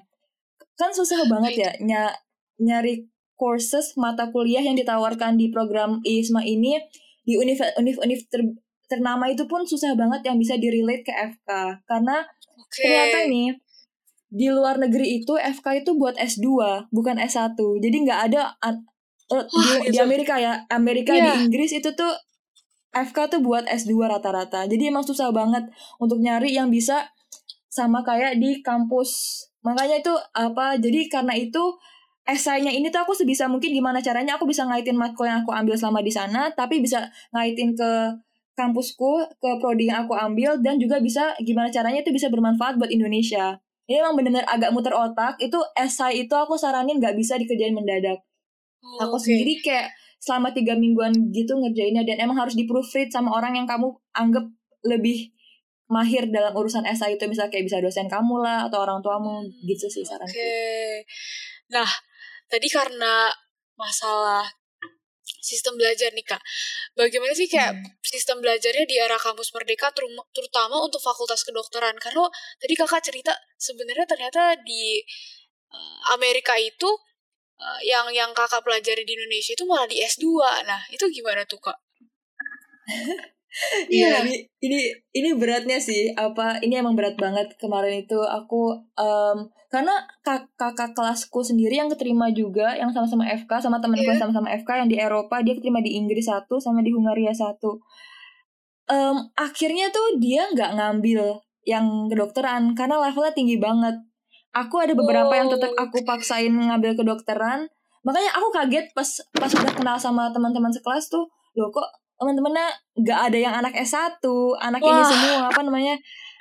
kan 0.76 0.90
susah 0.92 1.24
banget 1.30 1.52
ya 1.56 1.70
ny- 1.80 2.18
nyari 2.60 3.08
courses 3.34 3.98
mata 3.98 4.30
kuliah 4.30 4.62
yang 4.62 4.78
ditawarkan 4.78 5.34
di 5.34 5.50
program 5.50 5.98
ISMA 6.06 6.46
ini 6.46 6.78
di 7.24 7.34
univ 7.34 7.58
univ 7.80 7.96
univ 7.98 8.20
ter- 8.30 8.54
ternama 8.86 9.26
itu 9.32 9.48
pun 9.48 9.64
susah 9.64 9.96
banget 9.96 10.22
yang 10.28 10.36
bisa 10.36 10.54
direlate 10.60 11.02
ke 11.02 11.10
FK 11.10 11.50
karena 11.88 12.22
Oke. 12.60 12.84
ternyata 12.84 13.18
nih 13.26 13.48
di 14.34 14.50
luar 14.50 14.76
negeri 14.76 15.22
itu 15.22 15.34
FK 15.38 15.86
itu 15.86 15.94
buat 15.94 16.18
S2 16.18 16.46
bukan 16.90 17.16
S1 17.22 17.54
jadi 17.56 17.96
nggak 18.02 18.20
ada 18.30 18.42
eh, 18.60 18.74
di, 19.30 19.34
Wah, 19.34 19.78
di 19.80 19.94
gitu. 19.94 20.02
Amerika 20.02 20.34
ya 20.36 20.62
Amerika 20.68 21.14
Iya. 21.14 21.38
di 21.38 21.48
Inggris 21.48 21.70
itu 21.72 21.90
tuh 21.94 22.12
FK 22.94 23.30
tuh 23.30 23.40
buat 23.42 23.66
S2 23.66 23.94
rata-rata 24.04 24.66
jadi 24.66 24.90
emang 24.90 25.06
susah 25.06 25.30
banget 25.30 25.66
untuk 25.98 26.18
nyari 26.18 26.54
yang 26.54 26.68
bisa 26.70 27.13
sama 27.74 28.06
kayak 28.06 28.38
di 28.38 28.62
kampus. 28.62 29.42
Makanya 29.66 29.98
itu 29.98 30.14
apa 30.38 30.78
jadi 30.78 31.10
karena 31.10 31.34
itu 31.34 31.74
esainya 32.24 32.70
ini 32.70 32.88
tuh 32.94 33.02
aku 33.02 33.12
sebisa 33.12 33.50
mungkin 33.50 33.74
gimana 33.74 33.98
caranya 33.98 34.38
aku 34.38 34.46
bisa 34.46 34.62
ngaitin 34.64 34.94
matkul 34.94 35.26
yang 35.26 35.42
aku 35.42 35.52
ambil 35.52 35.76
selama 35.76 36.00
di 36.00 36.08
sana 36.08 36.48
tapi 36.56 36.80
bisa 36.80 37.04
ngaitin 37.36 37.76
ke 37.76 37.90
kampusku 38.54 39.26
ke 39.42 39.50
prodi 39.60 39.90
yang 39.90 40.06
aku 40.06 40.14
ambil 40.14 40.56
dan 40.62 40.78
juga 40.78 41.02
bisa 41.02 41.34
gimana 41.42 41.68
caranya 41.68 42.00
itu 42.00 42.14
bisa 42.14 42.30
bermanfaat 42.30 42.78
buat 42.78 42.88
Indonesia. 42.88 43.58
Ini 43.84 44.00
emang 44.00 44.16
bener-bener 44.16 44.46
agak 44.48 44.72
muter 44.72 44.94
otak 44.96 45.36
itu 45.42 45.58
esai 45.76 46.24
itu 46.24 46.32
aku 46.32 46.56
saranin 46.56 46.96
nggak 47.02 47.18
bisa 47.18 47.36
dikerjain 47.36 47.76
mendadak. 47.76 48.22
Oh, 48.80 49.10
aku 49.10 49.16
oke. 49.20 49.24
sendiri 49.26 49.60
kayak 49.60 49.92
selama 50.22 50.56
tiga 50.56 50.72
mingguan 50.78 51.12
gitu 51.34 51.52
ngerjainnya 51.52 52.06
dan 52.08 52.24
emang 52.24 52.40
harus 52.40 52.56
di 52.56 52.64
proofread 52.64 53.12
sama 53.12 53.34
orang 53.36 53.60
yang 53.60 53.68
kamu 53.68 53.92
anggap 54.16 54.48
lebih 54.86 55.33
mahir 55.88 56.24
dalam 56.32 56.56
urusan 56.56 56.88
esai 56.88 57.20
itu 57.20 57.24
misalnya 57.28 57.52
kayak 57.52 57.66
bisa 57.68 57.78
dosen 57.80 58.08
kamu 58.08 58.40
lah 58.40 58.68
atau 58.68 58.80
orang 58.80 59.04
tuamu 59.04 59.44
gitu 59.68 59.86
sih 59.92 60.00
Oke. 60.00 60.08
saranku. 60.08 60.40
Nah, 61.76 61.90
tadi 62.48 62.68
karena 62.72 63.28
masalah 63.76 64.48
sistem 65.44 65.76
belajar 65.76 66.08
nih 66.16 66.24
kak, 66.24 66.40
bagaimana 66.96 67.36
sih 67.36 67.44
kayak 67.48 67.76
Hmm. 67.76 67.84
sistem 68.00 68.40
belajarnya 68.40 68.84
di 68.88 68.96
era 68.96 69.16
kampus 69.20 69.52
merdeka, 69.52 69.92
terutama 70.32 70.80
untuk 70.80 71.00
fakultas 71.04 71.44
kedokteran? 71.44 71.96
Karena 72.00 72.24
tadi 72.56 72.72
kakak 72.76 73.04
cerita 73.04 73.32
sebenarnya 73.60 74.08
ternyata 74.08 74.56
di 74.64 75.04
eh, 75.74 75.98
Amerika 76.16 76.56
itu 76.56 76.88
eh, 77.60 77.80
yang 77.88 78.08
yang 78.12 78.30
kakak 78.32 78.64
pelajari 78.64 79.04
di 79.04 79.12
Indonesia 79.16 79.52
itu 79.52 79.64
malah 79.68 79.88
di 79.88 80.00
S2. 80.00 80.24
Nah, 80.64 80.80
itu 80.88 81.04
gimana 81.12 81.44
tuh 81.44 81.60
kak? 81.60 81.76
Iya, 83.86 84.26
ini, 84.26 84.34
ini 84.66 84.80
ini 85.14 85.30
beratnya 85.38 85.78
sih 85.78 86.10
apa 86.10 86.58
ini 86.58 86.74
emang 86.74 86.98
berat 86.98 87.14
banget 87.14 87.54
kemarin 87.54 88.02
itu 88.02 88.18
aku 88.18 88.74
em, 88.98 89.46
karena 89.70 89.94
kak- 90.26 90.50
kakak 90.58 90.90
kelasku 90.94 91.38
sendiri 91.38 91.78
yang 91.78 91.86
keterima 91.86 92.34
juga 92.34 92.74
yang 92.74 92.90
sama-sama 92.90 93.22
FK 93.30 93.62
sama 93.62 93.78
temanku 93.78 94.02
Iya. 94.02 94.18
yang 94.18 94.20
sama-sama 94.26 94.50
FK 94.58 94.70
yang 94.82 94.88
di 94.90 94.98
Eropa 94.98 95.38
dia 95.46 95.54
keterima 95.54 95.78
di 95.78 95.94
Inggris 95.94 96.26
satu 96.26 96.58
sama 96.58 96.82
di 96.82 96.90
Hungaria 96.90 97.30
satu. 97.30 97.78
Em, 98.84 99.16
akhirnya 99.38 99.88
tuh 99.88 100.18
dia 100.20 100.44
nggak 100.50 100.70
ngambil 100.76 101.40
yang 101.64 102.10
kedokteran 102.12 102.76
karena 102.76 103.00
levelnya 103.00 103.32
tinggi 103.32 103.56
banget. 103.56 103.96
Aku 104.52 104.78
ada 104.78 104.94
beberapa 104.94 105.30
yang 105.34 105.48
tetap 105.50 105.72
Oh, 105.74 105.82
aku 105.88 106.02
paksain 106.06 106.52
ngambil 106.52 106.94
kedokteran. 106.94 107.66
Makanya 108.04 108.30
aku 108.36 108.52
kaget 108.52 108.92
pas 108.92 109.08
pas 109.32 109.50
udah 109.50 109.72
kenal 109.72 109.96
sama 109.96 110.28
teman-teman 110.30 110.70
sekelas 110.70 111.08
tuh, 111.08 111.24
loh 111.56 111.70
kok 111.72 111.88
teman-temannya 112.14 112.66
nggak 112.94 113.20
ada 113.24 113.38
yang 113.38 113.54
anak 113.54 113.74
S1, 113.76 114.22
anak 114.56 114.80
ini 114.80 114.92
Wah. 114.96 115.06
semua 115.06 115.38
apa 115.48 115.60
namanya? 115.60 115.94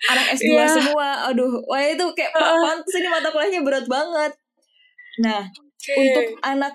Anak 0.05 0.25
S2 0.35 0.51
Iya. 0.51 0.67
semua. 0.67 1.07
Aduh, 1.27 1.63
wah 1.63 1.79
itu 1.79 2.05
kayak 2.11 2.31
Heeh. 2.31 2.59
pantes 2.61 2.93
ini 2.93 3.07
mata 3.07 3.29
kuliahnya 3.29 3.61
berat 3.61 3.85
banget. 3.85 4.31
Nah, 5.19 5.41
Oke. 5.45 5.93
untuk 5.95 6.25
anak 6.41 6.73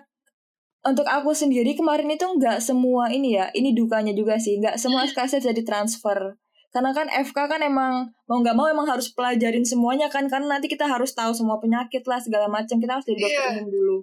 untuk 0.81 1.05
aku 1.05 1.31
sendiri 1.33 1.75
kemarin 1.75 2.09
itu 2.09 2.25
nggak 2.25 2.59
semua 2.59 3.11
ini 3.11 3.35
ya 3.35 3.50
ini 3.50 3.75
dukanya 3.75 4.14
juga 4.14 4.38
sih 4.38 4.57
nggak 4.57 4.78
semua 4.78 5.05
SKS 5.05 5.43
bisa 5.43 5.52
ditransfer 5.52 6.38
karena 6.71 6.95
kan 6.95 7.11
FK 7.11 7.35
kan 7.35 7.61
emang 7.61 8.09
mau 8.25 8.38
nggak 8.38 8.55
mau 8.55 8.64
emang 8.64 8.87
harus 8.87 9.11
pelajarin 9.11 9.67
semuanya 9.67 10.07
kan 10.07 10.31
karena 10.31 10.57
nanti 10.57 10.64
kita 10.64 10.87
harus 10.87 11.12
tahu 11.12 11.35
semua 11.35 11.59
penyakit 11.59 12.07
lah 12.07 12.17
segala 12.17 12.47
macam 12.47 12.78
kita 12.78 12.95
harus 12.95 13.05
jadi 13.05 13.19
dokter 13.19 13.43
Iya. 13.43 13.52
umum 13.59 13.69
dulu 13.69 13.97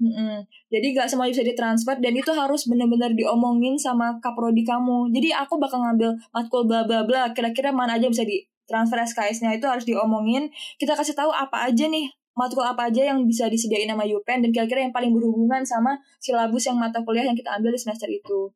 Mm-mm. 0.00 0.48
jadi 0.72 0.86
nggak 0.96 1.12
semua 1.12 1.28
bisa 1.28 1.44
ditransfer 1.44 2.00
dan 2.00 2.16
itu 2.16 2.32
harus 2.32 2.64
benar-benar 2.64 3.12
diomongin 3.12 3.76
sama 3.76 4.16
kaprodi 4.16 4.64
kamu. 4.64 5.12
Jadi 5.12 5.28
aku 5.36 5.60
bakal 5.60 5.84
ngambil 5.84 6.16
matkul 6.32 6.64
bla 6.64 6.88
bla 6.88 7.04
bla 7.04 7.36
kira-kira 7.36 7.68
mana 7.68 8.00
aja 8.00 8.08
bisa 8.08 8.24
ditransfer 8.24 8.96
SKS-nya 9.04 9.60
itu 9.60 9.68
harus 9.68 9.84
diomongin. 9.84 10.48
Kita 10.80 10.96
kasih 10.96 11.12
tahu 11.12 11.28
apa 11.28 11.68
aja 11.68 11.84
nih 11.84 12.08
matkul 12.32 12.64
apa 12.64 12.88
aja 12.88 13.12
yang 13.12 13.28
bisa 13.28 13.52
disediain 13.52 13.92
sama 13.92 14.08
UPenn 14.08 14.40
dan 14.40 14.50
kira-kira 14.56 14.88
yang 14.88 14.94
paling 14.96 15.12
berhubungan 15.12 15.60
sama 15.68 16.00
silabus 16.16 16.64
yang 16.64 16.80
mata 16.80 17.04
kuliah 17.04 17.28
yang 17.28 17.36
kita 17.36 17.52
ambil 17.52 17.68
di 17.68 17.80
semester 17.84 18.08
itu. 18.08 18.48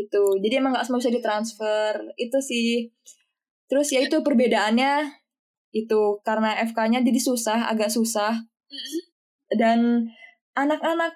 Itu 0.00 0.40
jadi 0.40 0.64
emang 0.64 0.72
nggak 0.72 0.88
semua 0.88 1.04
bisa 1.04 1.12
ditransfer. 1.12 1.92
Itu 2.16 2.40
sih. 2.40 2.88
Terus 3.68 3.92
ya 3.92 4.00
itu 4.00 4.24
perbedaannya 4.24 5.12
itu 5.76 6.24
karena 6.24 6.56
FK-nya 6.72 7.04
jadi 7.04 7.20
susah 7.20 7.68
agak 7.68 7.92
susah. 7.92 8.48
Dan 9.52 10.08
anak-anak 10.56 11.12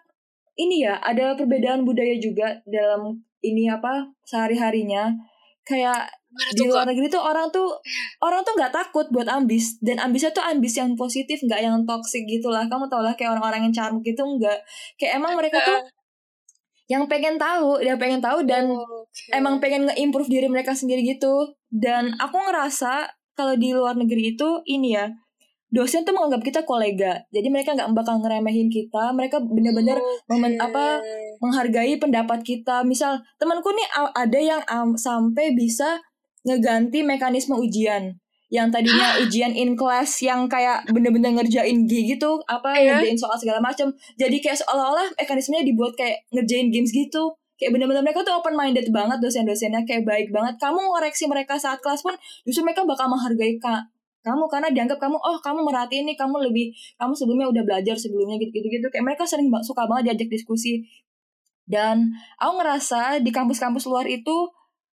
ini 0.61 0.85
ya 0.85 1.01
ada 1.01 1.35
perbedaan 1.35 1.89
budaya 1.89 2.15
juga 2.21 2.61
dalam 2.69 3.25
ini 3.41 3.67
apa 3.73 4.13
sehari-harinya. 4.29 5.09
Kayak 5.65 6.09
di 6.55 6.63
luar 6.67 6.87
negeri 6.87 7.11
tuh 7.11 7.19
orang 7.19 7.51
tuh 7.51 7.75
orang 8.23 8.47
tuh 8.47 8.55
nggak 8.55 8.71
takut 8.71 9.07
buat 9.11 9.27
ambis 9.27 9.83
dan 9.83 9.99
ambisnya 9.99 10.31
tuh 10.31 10.45
ambis 10.47 10.79
yang 10.79 10.95
positif 10.95 11.43
nggak 11.43 11.61
yang 11.65 11.77
toxic 11.89 12.23
gitu 12.29 12.53
lah. 12.53 12.69
Kamu 12.69 12.87
tau 12.87 13.03
lah 13.03 13.17
kayak 13.17 13.35
orang-orang 13.39 13.71
yang 13.71 13.75
charmuk 13.75 14.05
gitu 14.05 14.23
nggak. 14.23 14.61
Kayak 15.01 15.19
emang 15.19 15.35
mereka 15.35 15.59
tuh 15.65 15.81
yang 16.91 17.07
pengen 17.07 17.39
tahu 17.39 17.79
dia 17.79 17.95
pengen 17.95 18.19
tahu 18.19 18.43
dan 18.45 18.67
Oh, 18.67 19.07
oke. 19.07 19.31
emang 19.31 19.63
pengen 19.63 19.87
nge-improve 19.87 20.27
diri 20.27 20.49
mereka 20.51 20.75
sendiri 20.75 21.07
gitu. 21.07 21.55
Dan 21.71 22.19
aku 22.19 22.37
ngerasa 22.37 23.07
kalau 23.39 23.55
di 23.55 23.71
luar 23.73 23.95
negeri 23.97 24.35
itu 24.37 24.61
ini 24.67 24.99
ya 24.99 25.07
dosen 25.71 26.03
tuh 26.03 26.11
menganggap 26.11 26.43
kita 26.43 26.61
kolega. 26.62 27.23
Jadi 27.29 27.47
mereka 27.47 27.73
nggak 27.73 27.91
bakal 27.93 28.19
ngeremehin 28.19 28.67
kita. 28.67 29.11
Mereka 29.11 29.39
bener-bener 29.41 29.97
Oke. 29.97 30.27
momen 30.29 30.55
apa 30.57 30.99
menghargai 31.39 31.97
pendapat 31.97 32.43
kita. 32.43 32.83
Misal 32.83 33.23
temanku 33.37 33.71
nih 33.71 33.87
ada 34.12 34.39
yang 34.39 34.62
am- 34.67 34.95
sampai 34.95 35.55
bisa 35.55 36.03
ngeganti 36.43 37.03
mekanisme 37.03 37.55
ujian. 37.55 38.19
Yang 38.49 38.69
tadinya 38.73 39.09
ujian 39.23 39.53
in 39.53 39.75
class 39.75 40.19
yang 40.21 40.47
kayak 40.47 40.83
bener-bener 40.87 41.31
ngerjain 41.33 41.87
G 41.87 42.11
gitu 42.11 42.43
apa 42.45 42.75
Iya. 42.75 42.99
ngerjain 42.99 43.15
soal 43.17 43.37
segala 43.37 43.62
macam 43.62 43.89
jadi 44.17 44.37
kayak 44.37 44.59
seolah-olah 44.59 45.15
mekanismenya 45.17 45.62
dibuat 45.62 45.95
kayak 45.95 46.27
ngerjain 46.31 46.69
games 46.69 46.91
gitu. 46.91 47.31
Kayak 47.55 47.77
bener-bener 47.77 48.00
mereka 48.00 48.25
tuh 48.25 48.33
open 48.35 48.57
minded 48.57 48.89
banget 48.89 49.21
dosen-dosennya. 49.21 49.85
Kayak 49.85 50.03
baik 50.03 50.29
banget. 50.31 50.57
Kamu 50.57 50.81
ngoreksi 50.81 51.29
mereka 51.29 51.55
saat 51.57 51.79
kelas 51.79 52.00
pun 52.00 52.17
justru 52.43 52.65
mereka 52.65 52.83
bakal 52.83 53.07
menghargai 53.07 53.61
ka- 53.61 53.85
kamu 54.21 54.45
karena 54.53 54.69
dianggap 54.69 54.99
kamu 55.00 55.17
oh 55.17 55.39
kamu 55.41 55.65
merhatiin 55.65 56.05
nih 56.05 56.17
kamu 56.17 56.37
lebih 56.50 56.73
kamu 57.00 57.12
sebelumnya 57.17 57.49
udah 57.49 57.62
belajar 57.65 57.97
sebelumnya 57.97 58.37
gitu 58.37 58.53
gitu. 58.53 58.69
Gitu 58.69 58.87
kayak 58.93 59.05
mereka 59.05 59.25
sering 59.25 59.49
suka 59.65 59.89
banget 59.89 60.12
diajak 60.12 60.29
diskusi. 60.29 60.85
Dan 61.65 62.11
aku 62.37 62.61
ngerasa 62.61 63.23
di 63.23 63.31
kampus-kampus 63.31 63.87
luar 63.87 64.05
itu 64.11 64.50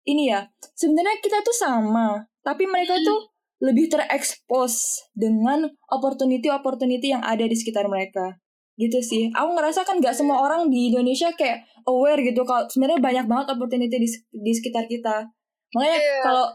ini 0.06 0.30
ya 0.30 0.46
sebenarnya 0.78 1.18
kita 1.18 1.42
tuh 1.42 1.56
sama 1.56 2.22
tapi 2.46 2.68
mereka 2.70 2.94
tuh 3.02 3.34
lebih 3.58 3.88
terekspos 3.88 5.00
dengan 5.16 5.64
opportunity-opportunity 5.88 7.16
yang 7.16 7.24
ada 7.24 7.42
di 7.42 7.56
sekitar 7.56 7.88
mereka. 7.88 8.36
Gitu 8.76 9.00
sih. 9.00 9.32
Aku 9.32 9.56
ngerasa 9.56 9.88
kan 9.88 9.96
nggak 9.98 10.12
semua 10.12 10.44
orang 10.44 10.68
di 10.68 10.92
Indonesia 10.92 11.32
kayak 11.32 11.64
aware 11.88 12.20
gitu 12.20 12.44
kalau 12.44 12.68
sebenarnya 12.68 13.00
banyak 13.00 13.26
banget 13.26 13.46
opportunity 13.56 13.96
di, 13.96 14.08
di 14.36 14.52
sekitar 14.52 14.84
kita. 14.84 15.32
Makanya 15.72 15.98
Iya. 15.98 16.18
kalau 16.20 16.46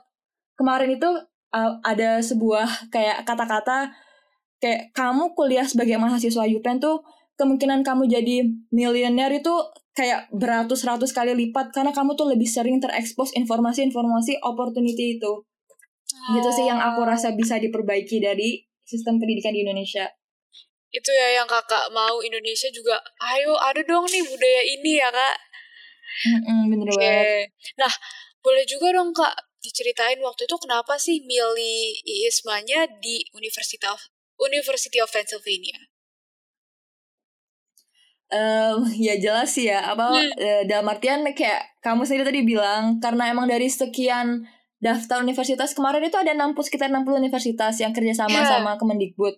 kemarin 0.54 0.94
itu 0.94 1.10
uh, 1.52 1.80
ada 1.84 2.20
sebuah 2.24 2.92
kayak 2.92 3.24
kata-kata 3.28 3.92
kayak 4.62 4.94
kamu 4.94 5.34
kuliah 5.34 5.66
sebagai 5.66 5.98
mahasiswa 5.98 6.46
UPenn 6.48 6.78
tuh 6.80 7.02
kemungkinan 7.36 7.82
kamu 7.82 8.06
jadi 8.06 8.46
miliuner 8.70 9.34
itu 9.34 9.54
kayak 9.92 10.30
beratus-ratus 10.32 11.12
kali 11.12 11.34
lipat 11.36 11.74
karena 11.76 11.92
kamu 11.92 12.16
tuh 12.16 12.30
lebih 12.30 12.48
sering 12.48 12.80
terekspos 12.80 13.34
informasi-informasi 13.36 14.40
opportunity 14.46 15.18
itu. 15.20 15.34
Gitu 16.38 16.50
sih 16.54 16.66
yang 16.70 16.78
aku 16.78 17.02
Oh. 17.04 17.08
rasa 17.10 17.34
bisa 17.34 17.58
diperbaiki 17.58 18.22
dari 18.22 18.62
sistem 18.86 19.18
pendidikan 19.18 19.52
di 19.52 19.66
Indonesia. 19.66 20.06
Itu 20.92 21.10
ya 21.10 21.42
yang 21.42 21.48
kakak 21.48 21.90
mau 21.96 22.20
Indonesia 22.20 22.68
juga 22.70 23.00
ayo 23.34 23.56
ada 23.58 23.80
dong 23.82 24.06
nih 24.12 24.22
budaya 24.22 24.62
ini 24.62 25.00
ya 25.00 25.10
kak. 25.10 25.36
Mm-mm, 26.28 26.62
bener 26.68 26.88
oke. 26.92 27.00
banget. 27.00 27.48
Nah 27.80 27.94
boleh 28.44 28.64
juga 28.68 28.88
dong 28.92 29.10
kak 29.16 29.34
diceritain 29.62 30.18
waktu 30.20 30.46
itu 30.46 30.56
kenapa 30.58 30.98
sih 30.98 31.22
milih 31.22 32.02
IISMA-nya 32.04 33.00
di 33.00 33.22
University 33.32 33.82
of 33.86 34.02
University 34.42 34.98
of 34.98 35.10
Pennsylvania 35.10 35.78
Em, 38.32 38.80
ya 39.12 39.16
jelas 39.20 39.52
sih 39.52 39.68
ya 39.68 39.92
apa 39.92 40.08
Hmm. 40.08 40.32
eh, 40.40 40.64
dalam 40.66 40.88
artian 40.88 41.22
kayak 41.36 41.78
kamu 41.84 42.08
sendiri 42.08 42.24
tadi 42.26 42.42
bilang 42.44 42.98
karena 42.98 43.28
emang 43.28 43.46
dari 43.46 43.68
sekian 43.68 44.48
daftar 44.80 45.22
universitas 45.22 45.76
kemarin 45.76 46.02
itu 46.02 46.18
ada 46.18 46.32
60 46.34 46.58
sekitar 46.64 46.88
60 46.90 47.20
universitas 47.20 47.76
yang 47.78 47.92
kerjasama 47.92 48.34
Iya. 48.34 48.50
sama 48.58 48.80
Kemendikbud. 48.80 49.36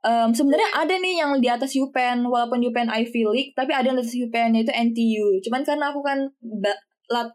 Em, 0.00 0.30
sebenarnya 0.32 0.70
ada 0.72 0.94
nih 0.96 1.18
yang 1.18 1.42
di 1.42 1.48
atas 1.50 1.74
UPenn 1.74 2.22
walaupun 2.24 2.62
UPenn 2.62 2.86
Ivy 2.88 3.26
League 3.26 3.52
tapi 3.52 3.74
ada 3.74 3.90
yang 3.90 3.98
di 3.98 4.06
atas 4.06 4.14
UPenn 4.14 4.54
yaitu 4.54 4.70
NTU. 4.70 5.42
Cuman 5.42 5.66
karena 5.66 5.90
aku 5.90 6.00
kan 6.00 6.30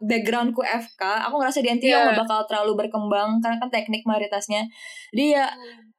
backgroundku 0.00 0.60
FK, 0.60 1.02
aku 1.28 1.40
ngerasa 1.40 1.64
di 1.64 1.68
NTU 1.72 1.88
Iya. 1.88 2.04
nggak 2.04 2.20
bakal 2.28 2.40
terlalu 2.44 2.86
berkembang 2.86 3.40
karena 3.40 3.56
kan 3.56 3.70
teknik 3.72 4.04
mayoritasnya. 4.04 4.68
Jadi 5.12 5.24
ya 5.32 5.48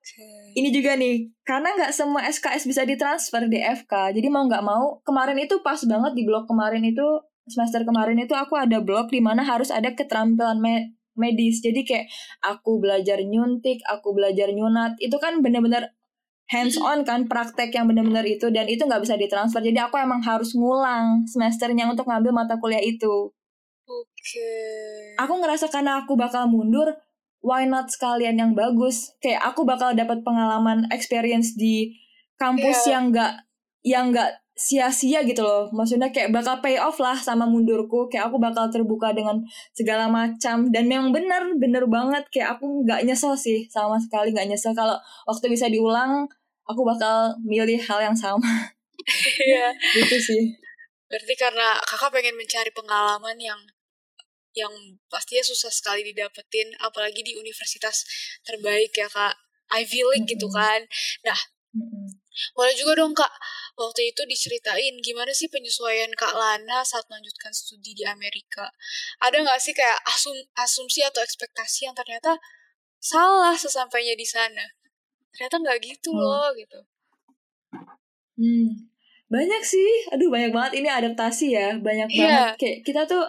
oke 0.03 0.25
ini 0.53 0.69
juga 0.69 0.99
nih 0.99 1.31
karena 1.47 1.73
nggak 1.73 1.91
semua 1.95 2.21
SKS 2.27 2.67
bisa 2.67 2.83
ditransfer 2.83 3.47
di 3.47 3.57
FK 3.57 4.11
jadi 4.13 4.27
mau 4.27 4.45
nggak 4.45 4.61
mau 4.61 4.99
kemarin 5.01 5.39
itu 5.39 5.63
pas 5.63 5.79
banget 5.79 6.11
di 6.13 6.27
blog 6.27 6.43
kemarin 6.45 6.83
itu 6.83 7.01
semester 7.47 7.87
kemarin 7.87 8.19
itu 8.19 8.35
aku 8.35 8.59
ada 8.59 8.83
blog 8.83 9.07
di 9.09 9.23
mana 9.23 9.41
harus 9.47 9.71
ada 9.71 9.95
keterampilan 9.95 10.59
me- 10.59 10.91
medis 11.15 11.63
jadi 11.63 11.81
kayak 11.87 12.05
aku 12.43 12.83
belajar 12.83 13.23
nyuntik 13.23 13.79
aku 13.87 14.11
belajar 14.11 14.51
nyunat 14.51 14.99
itu 14.99 15.15
kan 15.23 15.39
bener-bener 15.39 15.95
hands 16.51 16.75
on 16.75 17.07
kan 17.07 17.25
praktek 17.31 17.71
yang 17.71 17.87
bener-bener 17.87 18.27
itu 18.27 18.51
dan 18.51 18.67
itu 18.67 18.83
nggak 18.83 19.01
bisa 19.07 19.15
ditransfer 19.15 19.63
jadi 19.63 19.87
aku 19.87 19.95
emang 19.97 20.19
harus 20.19 20.51
ngulang 20.51 21.23
semesternya 21.25 21.87
untuk 21.87 22.05
ngambil 22.11 22.35
mata 22.35 22.59
kuliah 22.59 22.83
itu 22.83 23.31
oke. 24.01 24.51
Aku 25.21 25.33
ngerasa 25.37 25.69
karena 25.69 26.01
aku 26.01 26.17
bakal 26.17 26.49
mundur 26.49 26.89
why 27.43 27.67
not 27.67 27.91
sekalian 27.91 28.39
yang 28.39 28.51
bagus? 28.55 29.13
Kayak 29.19 29.53
aku 29.53 29.67
bakal 29.67 29.93
dapat 29.93 30.23
pengalaman 30.23 30.87
experience 30.89 31.53
di 31.53 31.93
kampus 32.39 32.87
Iya. 32.87 32.91
yang 32.97 33.03
enggak 33.11 33.31
yang 33.83 34.05
enggak 34.09 34.31
sia-sia 34.53 35.25
gitu 35.25 35.41
loh. 35.41 35.67
Maksudnya 35.73 36.13
kayak 36.13 36.29
bakal 36.29 36.61
pay 36.61 36.77
off 36.77 37.01
lah 37.01 37.17
sama 37.17 37.43
mundurku. 37.49 38.05
Kayak 38.07 38.29
aku 38.29 38.37
bakal 38.37 38.69
terbuka 38.69 39.09
dengan 39.11 39.41
segala 39.73 40.05
macam. 40.07 40.69
Dan 40.69 40.85
memang 40.87 41.09
bener 41.09 41.57
bener 41.57 41.83
banget. 41.89 42.23
Kayak 42.29 42.57
aku 42.57 42.85
nggak 42.85 43.01
nyesel 43.03 43.33
sih 43.33 43.65
sama 43.67 43.97
sekali 43.97 44.29
nggak 44.31 44.47
nyesel. 44.53 44.71
Kalau 44.77 44.95
waktu 45.25 45.49
bisa 45.49 45.67
diulang 45.67 46.29
aku 46.63 46.81
bakal 46.85 47.33
milih 47.43 47.81
hal 47.81 47.99
yang 48.01 48.17
sama. 48.17 48.45
Iya. 49.35 49.75
gitu 49.99 50.15
sih. 50.15 50.43
Berarti 51.11 51.35
karena 51.35 51.75
kakak 51.83 52.07
pengen 52.15 52.39
mencari 52.39 52.71
pengalaman 52.71 53.35
yang 53.35 53.59
yang 54.53 54.73
pastinya 55.09 55.43
susah 55.45 55.69
sekali 55.73 56.05
didapetin 56.13 56.73
apalagi 56.81 57.21
di 57.25 57.33
universitas 57.37 58.05
terbaik 58.45 58.93
ya 58.95 59.09
kak 59.09 59.33
Ivy 59.73 60.01
League 60.13 60.29
gitu 60.29 60.47
kan 60.49 60.85
nah 61.25 61.37
boleh 62.53 62.73
juga 62.77 62.93
dong 63.01 63.13
kak 63.17 63.29
waktu 63.77 64.13
itu 64.13 64.21
diceritain 64.29 64.93
gimana 65.01 65.33
sih 65.33 65.49
penyesuaian 65.49 66.09
kak 66.13 66.33
Lana 66.33 66.85
saat 66.85 67.05
melanjutkan 67.09 67.49
studi 67.53 67.97
di 67.97 68.05
Amerika 68.05 68.69
ada 69.21 69.37
nggak 69.41 69.57
sih 69.61 69.73
kayak 69.73 69.97
asum 70.09 70.33
asumsi 70.57 71.01
atau 71.01 71.21
ekspektasi 71.21 71.89
yang 71.89 71.97
ternyata 71.97 72.37
salah 73.01 73.57
sesampainya 73.57 74.13
di 74.13 74.25
sana 74.25 74.65
ternyata 75.33 75.55
nggak 75.61 75.77
gitu 75.81 76.13
Hmm. 76.13 76.21
loh 76.21 76.49
gitu 76.57 76.79
Hmm, 78.33 78.89
banyak 79.29 79.61
sih. 79.61 80.09
Aduh, 80.09 80.33
banyak 80.33 80.49
banget 80.49 80.81
ini 80.81 80.89
adaptasi 80.89 81.53
ya. 81.53 81.77
Banyak 81.77 82.09
Iya. 82.09 82.17
banget. 82.17 82.45
Kayak 82.57 82.77
kita 82.81 83.01
tuh 83.05 83.23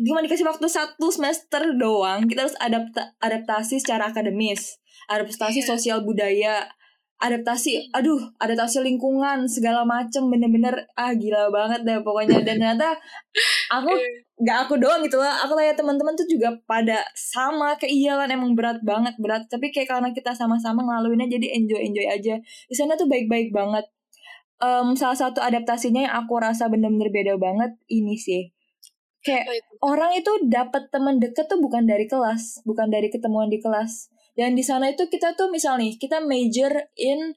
cuma 0.00 0.20
dikasih 0.20 0.44
waktu 0.44 0.66
satu 0.68 1.08
semester 1.08 1.62
doang. 1.76 2.28
Kita 2.28 2.44
harus 2.44 2.56
adapta 2.60 3.16
adaptasi 3.20 3.80
secara 3.80 4.12
akademis, 4.12 4.76
adaptasi 5.08 5.64
Iya. 5.64 5.68
sosial 5.72 5.98
budaya, 6.04 6.68
adaptasi, 7.16 7.88
aduh, 7.96 8.20
adaptasi 8.36 8.84
lingkungan 8.84 9.48
segala 9.48 9.88
macem 9.88 10.28
bener-bener 10.28 10.84
ah 10.96 11.16
gila 11.16 11.48
banget 11.48 11.80
deh 11.88 11.98
pokoknya. 12.04 12.44
Dan 12.44 12.60
ternyata 12.60 12.92
aku 13.72 13.90
Eh, 13.96 14.04
nggak 14.36 14.58
aku 14.68 14.74
doang 14.76 15.00
gitu 15.00 15.16
lah 15.16 15.32
aku 15.40 15.56
lihat 15.56 15.80
teman-teman 15.80 16.12
tuh 16.12 16.28
juga 16.28 16.52
pada 16.68 17.00
sama 17.16 17.72
kayak 17.80 17.88
iya 17.88 18.12
kan 18.20 18.28
emang 18.28 18.52
berat 18.52 18.84
banget 18.84 19.16
berat 19.16 19.48
tapi 19.48 19.72
kayak 19.72 19.88
karena 19.88 20.12
kita 20.12 20.36
sama-sama 20.36 20.84
ngelaluinnya 20.84 21.24
jadi 21.40 21.56
enjoy 21.56 21.80
enjoy 21.80 22.04
aja 22.04 22.36
di 22.68 22.74
sana 22.76 23.00
tuh 23.00 23.08
baik-baik 23.08 23.48
banget 23.48 23.88
Em, 24.56 24.96
salah 24.96 25.12
satu 25.16 25.44
adaptasinya 25.44 26.00
yang 26.08 26.14
aku 26.24 26.40
rasa 26.40 26.72
bener-bener 26.72 27.12
beda 27.12 27.34
banget 27.36 27.76
ini 27.92 28.16
sih 28.16 28.48
kayak 29.26 29.66
orang 29.82 30.14
itu 30.14 30.30
dapat 30.46 30.86
teman 30.94 31.18
deket 31.18 31.50
tuh 31.50 31.58
bukan 31.58 31.82
dari 31.82 32.06
kelas 32.06 32.62
bukan 32.62 32.86
dari 32.86 33.10
ketemuan 33.10 33.50
di 33.50 33.58
kelas. 33.58 34.08
Dan 34.36 34.54
di 34.54 34.62
sana 34.62 34.92
itu 34.92 35.08
kita 35.08 35.34
tuh 35.34 35.50
misal 35.50 35.80
nih 35.80 35.96
kita 35.98 36.22
major 36.22 36.70
in 36.94 37.34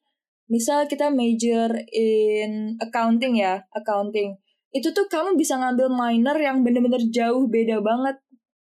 misal 0.51 0.85
kita 0.85 1.07
major 1.09 1.71
in 1.89 2.77
accounting 2.77 3.39
ya 3.39 3.65
accounting. 3.73 4.37
Itu 4.69 4.93
tuh 4.93 5.09
kamu 5.09 5.33
bisa 5.39 5.57
ngambil 5.57 5.89
minor 5.89 6.37
yang 6.37 6.61
bener-bener 6.61 7.01
jauh 7.09 7.49
beda 7.49 7.81
banget. 7.81 8.21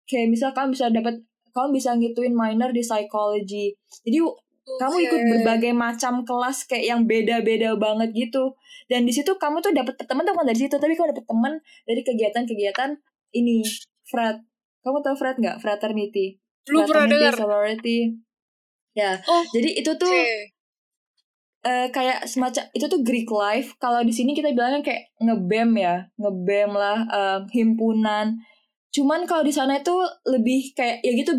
Kayak 0.08 0.28
misal 0.35 0.50
kamu 0.56 0.74
bisa 0.74 0.90
dapat 0.90 1.22
kamu 1.52 1.68
bisa 1.76 1.92
ngituin 1.94 2.35
minor 2.35 2.72
di 2.72 2.80
psychology. 2.80 3.76
Jadi 4.02 4.18
kamu 4.62 4.96
ikut 5.04 5.20
berbagai 5.37 5.72
macam 5.76 6.24
kelas 6.24 6.64
kayak 6.64 6.85
yang 6.88 7.00
beda-beda 7.04 7.76
banget 7.76 8.16
gitu. 8.16 8.56
Dan 8.88 9.04
di 9.04 9.12
situ 9.12 9.37
kamu 9.37 9.61
tuh 9.61 9.76
dapat 9.76 9.94
teman 10.00 10.24
tuh 10.24 10.32
bukan 10.32 10.48
dari 10.48 10.61
situ 10.64 10.74
tapi 10.80 10.96
kamu 10.96 11.12
dapat 11.12 11.26
teman 11.28 11.52
dari 11.85 12.00
kegiatan-kegiatan 12.00 12.90
ini 13.33 13.64
frat 14.07 14.40
kamu 14.83 14.99
tahu 15.01 15.14
frat 15.14 15.37
nggak? 15.38 15.59
Fraternity. 15.62 16.38
Belum 16.66 16.87
pernah 16.87 17.07
dengar. 17.11 17.35
sorority. 17.35 18.18
Ya 18.92 19.16
oh 19.25 19.42
jadi 19.57 19.81
itu 19.81 19.90
tuh 19.97 20.11
oke. 20.11 20.37
eh, 21.64 21.88
kayak 21.88 22.29
semacam 22.29 22.64
itu 22.75 22.87
tuh 22.87 23.01
Greek 23.01 23.31
life. 23.31 23.75
Kalau 23.81 24.03
di 24.05 24.12
sini 24.12 24.37
kita 24.37 24.53
bilangnya 24.53 24.83
kayak 24.85 25.14
ngebem 25.23 25.71
ya 25.79 26.07
ngebem 26.18 26.71
lah 26.75 26.99
eh, 27.09 27.40
himpunan. 27.57 28.37
Cuman 28.92 29.25
kalau 29.25 29.40
di 29.40 29.55
sana 29.55 29.81
itu 29.81 29.95
lebih 30.29 30.77
kayak 30.77 31.01
ya 31.01 31.12
gitu 31.16 31.33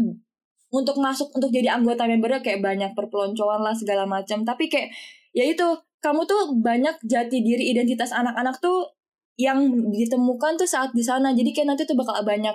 untuk 0.74 0.98
masuk 0.98 1.30
untuk 1.38 1.54
jadi 1.54 1.78
anggota 1.78 2.10
membernya 2.10 2.42
kayak 2.42 2.66
banyak 2.66 2.92
perpeloncoan 2.98 3.62
lah 3.62 3.78
segala 3.78 4.10
macam. 4.10 4.42
Tapi 4.42 4.66
kayak 4.72 4.90
ya 5.38 5.46
itu 5.46 5.68
kamu 6.02 6.26
tuh 6.26 6.58
banyak 6.60 7.00
jati 7.06 7.40
diri 7.40 7.72
identitas 7.72 8.12
anak-anak 8.12 8.60
tuh 8.60 8.92
yang 9.40 9.90
ditemukan 9.90 10.62
tuh 10.62 10.70
saat 10.70 10.94
di 10.94 11.02
sana. 11.02 11.34
Jadi 11.34 11.50
kayak 11.54 11.74
nanti 11.74 11.84
tuh 11.90 11.98
bakal 11.98 12.22
banyak 12.22 12.54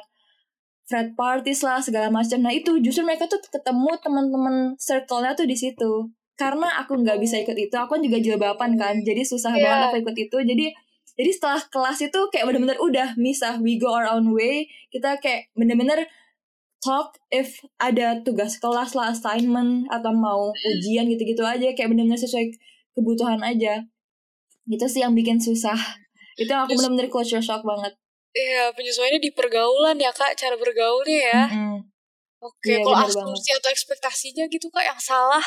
frat 0.88 1.12
parties 1.18 1.60
lah 1.66 1.82
segala 1.82 2.08
macam. 2.08 2.40
Nah 2.40 2.54
itu 2.54 2.80
justru 2.80 3.04
mereka 3.04 3.28
tuh 3.28 3.42
ketemu 3.44 3.92
teman-teman 4.00 4.56
circle-nya 4.80 5.36
tuh 5.36 5.44
di 5.44 5.56
situ. 5.58 6.08
Karena 6.38 6.70
aku 6.80 7.02
nggak 7.02 7.18
bisa 7.18 7.36
ikut 7.42 7.58
itu 7.58 7.74
aku 7.74 7.98
kan 7.98 8.02
juga 8.02 8.18
jilbaban 8.22 8.78
kan. 8.78 8.96
Jadi 9.02 9.26
susah 9.26 9.52
Yeah. 9.52 9.68
banget 9.68 9.86
aku 9.90 9.96
ikut 10.06 10.16
itu. 10.16 10.36
Jadi 10.38 10.66
jadi 11.18 11.30
setelah 11.34 11.60
kelas 11.66 11.98
itu 11.98 12.20
kayak 12.30 12.46
bener-bener 12.46 12.78
udah 12.78 13.18
misah. 13.18 13.58
We 13.58 13.76
go 13.76 13.90
our 13.90 14.06
own 14.06 14.30
way. 14.30 14.70
Kita 14.88 15.18
kayak 15.18 15.50
bener-bener 15.58 16.06
talk 16.78 17.18
if 17.34 17.58
ada 17.82 18.22
tugas 18.22 18.54
kelas 18.62 18.94
lah 18.94 19.10
assignment 19.10 19.90
atau 19.90 20.14
mau 20.14 20.54
ujian 20.54 21.10
gitu-gitu 21.10 21.42
aja. 21.42 21.74
Kayak 21.74 21.90
bener-bener 21.90 22.22
sesuai 22.22 22.54
kebutuhan 22.94 23.42
aja. 23.42 23.82
Gitu 24.70 24.86
sih 24.86 25.02
yang 25.02 25.18
bikin 25.18 25.42
susah 25.42 25.76
itu 26.38 26.48
yang 26.48 26.64
aku 26.64 26.78
bener-bener 26.78 27.10
culture 27.10 27.42
shock 27.42 27.66
banget 27.66 27.92
Iya, 28.38 28.70
penyesuaiannya 28.76 29.20
di 29.24 29.32
pergaulan 29.32 29.96
ya 29.98 30.12
kak, 30.12 30.36
cara 30.36 30.54
bergaulnya 30.54 31.18
ya. 31.32 31.42
Mm-mm. 31.48 31.90
Oke, 32.38 32.70
Iya, 32.70 32.86
kalau 32.86 33.02
asumsi 33.02 33.50
atau 33.56 33.72
ekspektasinya 33.72 34.46
gitu 34.46 34.70
kak 34.70 34.84
yang 34.86 35.00
salah. 35.00 35.42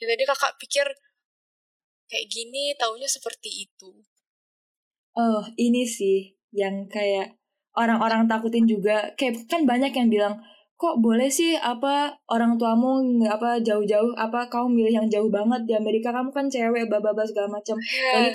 Ya 0.00 0.08
tadi 0.08 0.24
kakak 0.24 0.56
pikir 0.56 0.86
kayak 2.08 2.26
gini, 2.30 2.72
taunya 2.78 3.10
seperti 3.10 3.68
itu. 3.68 3.90
Oh, 5.12 5.44
ini 5.60 5.84
sih 5.84 6.32
yang 6.56 6.88
kayak 6.88 7.36
orang-orang 7.76 8.24
takutin 8.30 8.64
juga. 8.64 9.12
Kayak 9.18 9.44
kan 9.50 9.68
banyak 9.68 9.92
yang 9.92 10.08
bilang, 10.08 10.40
kok 10.80 10.98
boleh 11.04 11.28
sih 11.28 11.54
apa 11.58 12.16
orang 12.32 12.56
tuamu 12.56 13.20
nggak 13.20 13.34
apa 13.38 13.50
jauh-jauh 13.60 14.16
apa 14.18 14.48
kamu 14.48 14.82
milih 14.82 14.92
yang 15.04 15.08
jauh 15.12 15.30
banget 15.30 15.62
di 15.68 15.78
Amerika 15.78 16.10
kamu 16.10 16.34
kan 16.34 16.50
cewek 16.50 16.90
bababa 16.90 17.22
segala 17.22 17.60
macam 17.60 17.78
lagi 17.78 18.34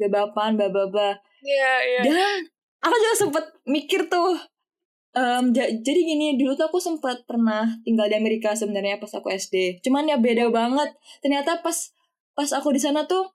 kamu 0.00 0.08
jilbaban 0.08 0.50
jilbaban 0.56 0.72
bababa 0.72 1.08
iya, 1.44 1.72
iya. 1.84 2.00
dan 2.08 2.38
aku 2.80 2.94
juga 2.96 3.16
sempet 3.16 3.44
mikir 3.68 4.08
tuh 4.08 4.40
ja- 5.50 5.72
jadi 5.74 6.00
gini 6.06 6.38
dulu 6.38 6.54
tuh 6.54 6.70
aku 6.70 6.78
sempat 6.78 7.26
pernah 7.26 7.66
tinggal 7.82 8.06
di 8.06 8.14
Amerika 8.14 8.54
sebenarnya 8.54 9.02
pas 9.02 9.10
aku 9.10 9.28
SD 9.28 9.82
cuman 9.82 10.06
ya 10.06 10.16
beda 10.16 10.48
banget. 10.54 10.94
Ternyata 11.18 11.58
pas 11.60 11.74
pas 12.32 12.46
aku 12.54 12.70
di 12.70 12.80
sana 12.80 13.04
tuh 13.04 13.26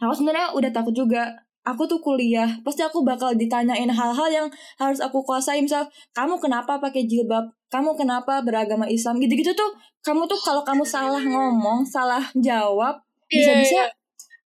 aku 0.00 0.12
sebenarnya 0.16 0.56
udah 0.56 0.70
takut 0.72 0.96
juga. 0.96 1.44
Aku 1.64 1.88
tuh 1.88 1.96
kuliah 2.04 2.60
pasti 2.60 2.84
aku 2.84 3.00
bakal 3.08 3.32
ditanyain 3.32 3.88
hal-hal 3.88 4.28
yang 4.28 4.48
harus 4.76 5.00
aku 5.00 5.24
kuasai. 5.24 5.64
Misal 5.64 5.88
kamu 6.12 6.36
kenapa 6.36 6.76
pakai 6.76 7.08
jilbab? 7.08 7.52
Kamu 7.72 7.96
kenapa 7.96 8.44
beragama 8.44 8.84
Islam? 8.84 9.16
Gitu-gitu 9.16 9.56
tuh 9.56 9.72
kamu 10.04 10.28
tuh 10.28 10.36
kalau 10.44 10.60
kamu 10.60 10.84
salah 10.84 11.24
ngomong 11.24 11.80
salah 11.88 12.20
jawab 12.36 13.00
Iya, 13.32 13.64
bisa-bisa 13.64 13.80
iya. 13.80 14.03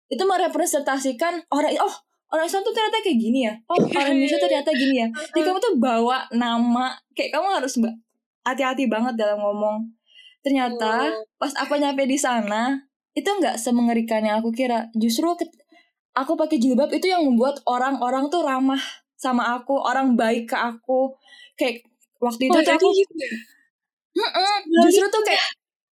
Itu 0.09 0.23
merepresentasikan 0.23 1.49
orang 1.49 1.73
oh 1.81 1.95
orang 2.33 2.45
Islam 2.45 2.63
tuh 2.67 2.75
ternyata 2.75 2.99
kayak 3.01 3.19
gini 3.19 3.39
ya? 3.47 3.55
Oh 3.71 3.79
orang 3.99 4.15
Indonesia 4.15 4.39
ternyata 4.41 4.71
gini 4.75 4.95
ya? 5.05 5.09
Jadi 5.33 5.43
kamu 5.43 5.59
tuh 5.61 5.75
bawa 5.79 6.27
nama 6.35 6.93
kayak 7.15 7.31
kamu 7.35 7.49
harus 7.63 7.75
hati-hati 8.45 8.85
banget 8.91 9.15
dalam 9.17 9.41
ngomong. 9.41 9.89
Ternyata 10.45 11.09
Oh. 11.09 11.25
pas 11.41 11.53
aku 11.57 11.81
nyampe 11.81 12.05
di 12.05 12.21
sana 12.21 12.77
itu 13.15 13.25
nggak 13.25 13.57
semengerikan 13.57 14.21
yang 14.21 14.43
aku 14.43 14.53
kira. 14.53 14.91
Justru 14.93 15.33
aku 16.15 16.33
pakai 16.37 16.59
jilbab 16.61 16.93
itu 16.93 17.09
yang 17.09 17.25
membuat 17.25 17.63
orang-orang 17.65 18.29
tuh 18.29 18.45
ramah 18.45 18.81
sama 19.17 19.57
aku 19.57 19.79
orang 19.81 20.19
baik 20.19 20.53
ke 20.53 20.57
aku. 20.59 21.15
Kayak 21.57 21.87
waktu 22.21 22.51
itu 22.51 22.59
Oh, 22.59 22.63
tuh 22.63 22.75
aku 22.77 22.89
gitu 22.93 23.15
ya? 23.17 23.31
Justru 24.85 25.07
tuh 25.09 25.23
kayak 25.25 25.43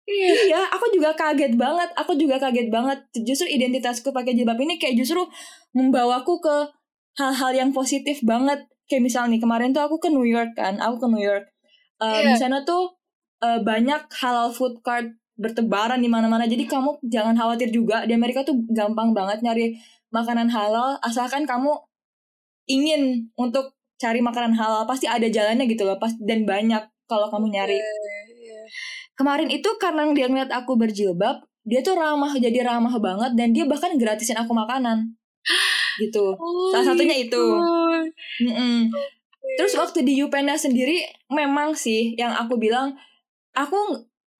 Iya. 0.09 0.29
Iya, 0.49 0.61
aku 0.73 0.89
juga 0.89 1.13
kaget 1.13 1.53
banget. 1.53 1.89
Aku 1.93 2.17
juga 2.17 2.41
kaget 2.41 2.73
banget. 2.73 2.99
Justru 3.13 3.45
identitasku 3.45 4.09
pakai 4.09 4.33
jilbab 4.33 4.57
ini 4.57 4.81
kayak 4.81 4.97
justru 4.97 5.21
membawaku 5.77 6.41
ke 6.41 6.55
hal-hal 7.21 7.51
yang 7.53 7.69
positif 7.69 8.17
banget. 8.25 8.65
Kayak 8.89 9.05
misalnya 9.05 9.37
nih, 9.37 9.41
kemarin 9.45 9.69
tuh 9.69 9.85
aku 9.85 10.01
ke 10.01 10.09
New 10.09 10.25
York 10.25 10.57
kan. 10.57 10.81
Aku 10.81 10.97
ke 10.97 11.07
New 11.07 11.21
York. 11.21 11.45
Eh, 12.01 12.25
Iya. 12.25 12.33
Di 12.33 12.41
sana 12.41 12.65
tuh 12.65 12.97
eh, 13.39 13.61
banyak 13.61 14.09
halal 14.19 14.49
food 14.49 14.81
cart 14.81 15.07
bertebaran 15.37 16.01
di 16.01 16.09
mana-mana. 16.11 16.49
Jadi 16.49 16.65
kamu 16.65 16.99
jangan 17.05 17.37
khawatir 17.37 17.69
juga. 17.69 18.03
Di 18.03 18.17
Amerika 18.17 18.41
tuh 18.41 18.59
gampang 18.73 19.13
banget 19.13 19.39
nyari 19.45 19.77
makanan 20.09 20.49
halal 20.49 20.97
asalkan 21.05 21.45
kamu 21.45 21.69
ingin 22.65 23.29
untuk 23.37 23.77
cari 24.01 24.19
makanan 24.19 24.57
halal 24.57 24.83
pasti 24.89 25.05
ada 25.05 25.25
jalannya 25.29 25.69
gitu 25.69 25.85
loh 25.85 26.01
pas 26.01 26.13
dan 26.23 26.45
banyak 26.49 26.81
kalau 27.05 27.27
kamu 27.29 27.45
nyari 27.51 27.77
Iya. 27.77 28.18
Kemarin 29.19 29.51
itu 29.51 29.67
karena 29.77 30.07
dia 30.15 30.31
ngeliat 30.31 30.49
aku 30.49 30.79
berjilbab 30.79 31.43
dia 31.67 31.83
tuh 31.83 31.99
ramah 31.99 32.31
jadi 32.33 32.63
ramah 32.63 32.95
banget 32.97 33.35
dan 33.35 33.51
dia 33.51 33.67
bahkan 33.67 33.93
gratisin 33.99 34.39
aku 34.39 34.55
makanan 34.55 35.11
gitu 35.99 36.33
Oh, 36.39 36.71
Salah 36.71 36.95
satunya 36.95 37.15
itu. 37.19 37.43
Mm-mm. 38.39 38.87
terus 39.57 39.73
waktu 39.75 40.05
di 40.05 40.13
Upenda 40.21 40.55
sendiri 40.55 41.03
memang 41.27 41.75
sih 41.75 42.15
yang 42.15 42.31
aku 42.31 42.55
bilang 42.55 42.95
aku 43.51 43.75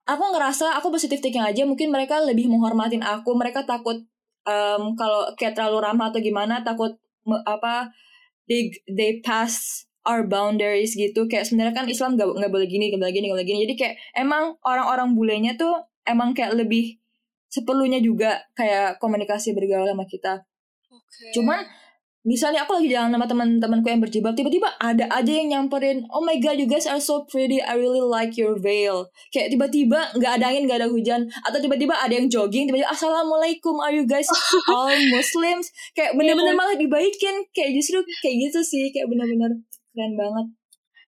aku 0.06 0.24
ngerasa 0.32 0.78
aku 0.80 0.94
positif 0.94 1.20
thinking 1.20 1.44
aja 1.44 1.66
mungkin 1.66 1.92
mereka 1.92 2.22
lebih 2.24 2.48
menghormatin 2.48 3.04
aku 3.04 3.36
mereka 3.36 3.66
takut 3.66 4.00
em, 4.46 4.84
kalau 4.96 5.34
kayak 5.36 5.58
terlalu 5.58 5.84
ramah 5.84 6.14
atau 6.14 6.22
gimana 6.22 6.62
takut 6.64 6.96
me- 7.26 7.44
apa 7.44 7.90
they 8.46 8.70
they 8.88 9.20
pass 9.20 9.84
our 10.08 10.28
boundaries 10.28 10.96
gitu. 10.96 11.28
Kayak 11.28 11.48
sebenarnya 11.50 11.76
kan 11.76 11.86
Islam 11.90 12.16
gak 12.16 12.28
nggak 12.32 12.52
boleh 12.52 12.68
gini 12.68 12.92
gak 12.92 13.02
boleh 13.02 13.14
gini 13.16 13.26
gak 13.32 13.38
boleh 13.40 13.48
gini. 13.48 13.60
Jadi 13.68 13.76
kayak 13.76 13.96
emang 14.16 14.56
orang-orang 14.64 15.18
bulenya 15.18 15.56
tuh 15.60 15.76
emang 16.08 16.32
kayak 16.34 16.56
lebih 16.56 17.00
seperlunya 17.50 18.00
juga 18.00 18.46
kayak 18.54 19.02
komunikasi 19.02 19.58
bergaul 19.58 19.90
sama 19.90 20.06
kita. 20.06 20.46
Oke. 20.90 21.34
cuman 21.38 21.62
misalnya 22.26 22.66
aku 22.66 22.78
lagi 22.78 22.92
jalan 22.92 23.14
sama 23.14 23.26
teman-temanku 23.26 23.88
yang 23.90 24.02
berjilbab 24.04 24.36
tiba-tiba 24.36 24.70
ada 24.78 25.06
aja 25.10 25.32
yang 25.32 25.48
nyamperin 25.50 26.06
oh 26.12 26.22
my 26.22 26.36
god 26.38 26.60
you 26.60 26.68
guys 26.68 26.86
are 26.86 27.00
so 27.02 27.26
pretty 27.26 27.58
I 27.64 27.78
really 27.78 28.04
like 28.04 28.38
your 28.38 28.60
veil. 28.60 29.10
Kayak 29.34 29.56
tiba-tiba 29.56 30.14
nggak 30.18 30.32
ada 30.38 30.46
angin 30.54 30.70
nggak 30.70 30.80
ada 30.86 30.90
hujan 30.92 31.26
atau 31.46 31.58
tiba-tiba 31.58 31.98
ada 31.98 32.14
yang 32.14 32.30
jogging 32.30 32.70
tiba-tiba 32.70 32.92
assalamualaikum 32.92 33.82
are 33.82 33.94
you 33.94 34.06
guys 34.06 34.30
all 34.70 34.94
muslims? 35.10 35.74
Kayak 35.98 36.14
bener-bener 36.14 36.54
malah 36.54 36.78
dibaikin. 36.78 37.50
Kayak 37.56 37.80
justru 37.82 38.04
kayak 38.22 38.36
gitu 38.50 38.60
sih 38.62 38.94
kayak 38.94 39.10
bener-bener 39.10 39.64
keren 40.00 40.16
banget 40.16 40.48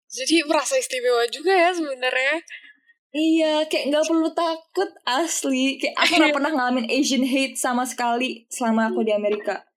Jadi 0.09 0.40
merasa 0.48 0.81
istimewa 0.81 1.29
juga 1.29 1.53
ya 1.53 1.68
sebenarnya. 1.68 2.40
Iya, 3.12 3.68
kayak 3.68 3.92
nggak 3.92 4.09
perlu 4.09 4.33
takut 4.33 4.88
asli. 5.05 5.77
Kayak 5.77 6.01
aku 6.01 6.12
nggak 6.16 6.37
pernah 6.40 6.53
ngalamin 6.57 6.88
Asian 6.88 7.29
hate 7.29 7.61
sama 7.61 7.85
sekali 7.85 8.48
selama 8.48 8.88
aku 8.88 9.05
di 9.05 9.12
Amerika. 9.12 9.68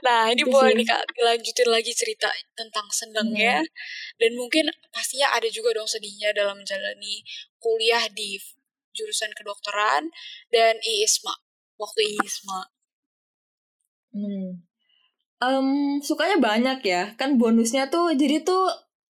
Nah, 0.00 0.32
ini 0.32 0.40
boleh 0.48 0.72
nih 0.72 0.88
Kak, 0.88 1.04
dilanjutin 1.12 1.68
lagi 1.68 1.92
cerita 1.92 2.32
tentang 2.56 2.88
senengnya. 2.88 3.60
Dan 4.16 4.40
mungkin 4.40 4.72
pastinya 4.88 5.36
ada 5.36 5.52
juga 5.52 5.76
dong 5.76 5.84
sedihnya 5.84 6.32
dalam 6.32 6.64
menjalani 6.64 7.20
kuliah 7.60 8.08
di 8.08 8.40
jurusan 8.96 9.36
kedokteran 9.36 10.08
dan 10.48 10.80
IISMA. 10.80 11.44
Waktu 11.76 12.00
IISMA. 12.16 12.60
Hmm. 14.16 14.64
Em, 15.44 16.00
sukanya 16.00 16.40
banyak 16.40 16.78
ya. 16.80 17.02
Kan 17.20 17.36
bonusnya 17.36 17.92
tuh 17.92 18.16
jadi 18.16 18.40
tuh 18.40 18.64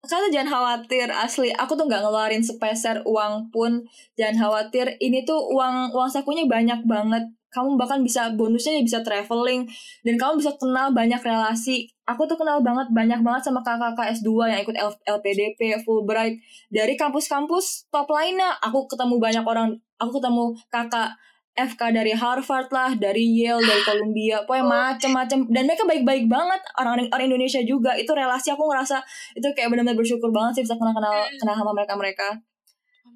kalian 0.05 0.35
jangan 0.35 0.51
khawatir 0.51 1.09
asli. 1.09 1.49
Aku 1.55 1.79
tuh 1.79 1.87
nggak 1.87 2.03
ngeluarin 2.03 2.42
sepeser 2.42 3.07
uang 3.07 3.55
pun. 3.55 3.87
Jangan 4.18 4.37
khawatir. 4.42 4.99
Ini 4.99 5.23
tuh 5.23 5.38
uang 5.55 5.94
uang 5.94 6.11
sakunya 6.11 6.44
banyak 6.51 6.83
banget. 6.85 7.25
Kamu 7.55 7.79
bahkan 7.79 8.03
bisa 8.03 8.35
bonusnya 8.35 8.83
bisa 8.83 9.07
traveling 9.07 9.62
dan 10.03 10.14
kamu 10.18 10.42
bisa 10.42 10.59
kenal 10.59 10.90
banyak 10.90 11.23
relasi. 11.23 11.87
Aku 12.03 12.27
tuh 12.27 12.35
kenal 12.35 12.59
banget 12.66 12.90
banyak 12.90 13.23
banget 13.23 13.47
sama 13.47 13.62
kakak-kakak 13.62 14.11
S2 14.18 14.51
yang 14.51 14.61
ikut 14.66 14.77
LPDP, 15.07 15.79
Fulbright 15.87 16.42
dari 16.75 16.99
kampus-kampus 16.99 17.87
top 17.94 18.11
lainnya. 18.11 18.59
Aku 18.59 18.90
ketemu 18.90 19.23
banyak 19.23 19.44
orang. 19.47 19.79
Aku 20.03 20.18
ketemu 20.18 20.59
kakak 20.66 21.14
FK 21.55 21.95
dari 21.95 22.11
Harvard 22.11 22.67
lah, 22.75 22.99
dari 22.99 23.23
Yale, 23.38 23.62
dari 23.62 23.83
Columbia, 23.87 24.43
pokoknya 24.43 24.67
macem-macem. 24.67 25.47
Dan 25.55 25.71
mereka 25.71 25.87
baik-baik 25.87 26.27
banget, 26.27 26.59
orang 26.83 27.07
orang 27.14 27.27
Indonesia 27.31 27.62
juga. 27.62 27.95
Itu 27.95 28.11
relasi 28.11 28.51
aku 28.51 28.67
ngerasa 28.67 28.99
itu 29.38 29.47
kayak 29.55 29.71
benar-benar 29.71 29.95
bersyukur 29.95 30.35
banget 30.35 30.59
sih 30.59 30.62
bisa 30.67 30.75
kenal-kenal 30.75 31.23
kenal 31.38 31.55
sama 31.55 31.71
mereka-mereka. 31.71 32.43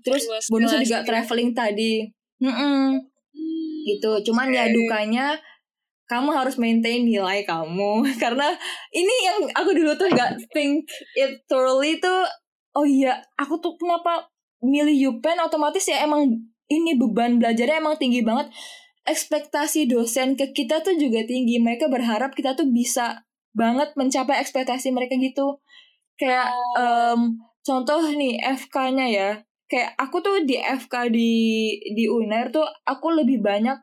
Terus 0.07 0.31
Luas 0.31 0.47
bonusnya 0.47 0.87
juga 0.87 1.03
traveling 1.03 1.51
tadi. 1.51 2.07
Hmm, 2.39 3.03
gitu. 3.91 4.23
Cuman 4.31 4.55
ya 4.55 4.71
dukanya 4.71 5.35
kamu 6.09 6.31
harus 6.33 6.57
maintain 6.57 7.05
nilai 7.05 7.45
kamu 7.45 8.01
karena 8.23 8.49
ini 8.97 9.15
yang 9.29 9.39
aku 9.53 9.77
dulu 9.77 9.93
tuh 9.93 10.09
gak 10.09 10.41
think 10.57 10.89
it 11.13 11.45
thoroughly 11.45 12.01
tuh 12.01 12.25
oh 12.73 12.89
iya 12.89 13.21
aku 13.37 13.61
tuh 13.61 13.77
kenapa 13.77 14.25
milih 14.65 15.15
UPenn 15.15 15.39
otomatis 15.39 15.85
ya 15.85 16.03
emang 16.03 16.33
ini 16.69 16.97
beban 16.97 17.41
belajarnya 17.41 17.81
emang 17.81 17.97
tinggi 17.97 18.21
banget 18.25 18.53
ekspektasi 19.09 19.89
dosen 19.89 20.37
ke 20.37 20.53
kita 20.53 20.85
tuh 20.85 20.97
juga 21.01 21.25
tinggi 21.25 21.57
mereka 21.61 21.89
berharap 21.89 22.37
kita 22.37 22.53
tuh 22.53 22.69
bisa 22.69 23.25
banget 23.57 23.97
mencapai 23.97 24.39
ekspektasi 24.45 24.93
mereka 24.93 25.17
gitu 25.17 25.59
kayak 26.21 26.53
Oh. 26.53 27.17
em, 27.17 27.21
contoh 27.65 28.05
nih 28.13 28.37
FK-nya 28.43 29.07
ya 29.09 29.31
kayak 29.69 29.97
aku 30.01 30.21
tuh 30.25 30.45
di 30.45 30.57
FK 30.61 31.13
di 31.13 31.33
di 31.93 32.05
UNER 32.09 32.53
tuh 32.53 32.65
aku 32.89 33.13
lebih 33.13 33.41
banyak 33.45 33.77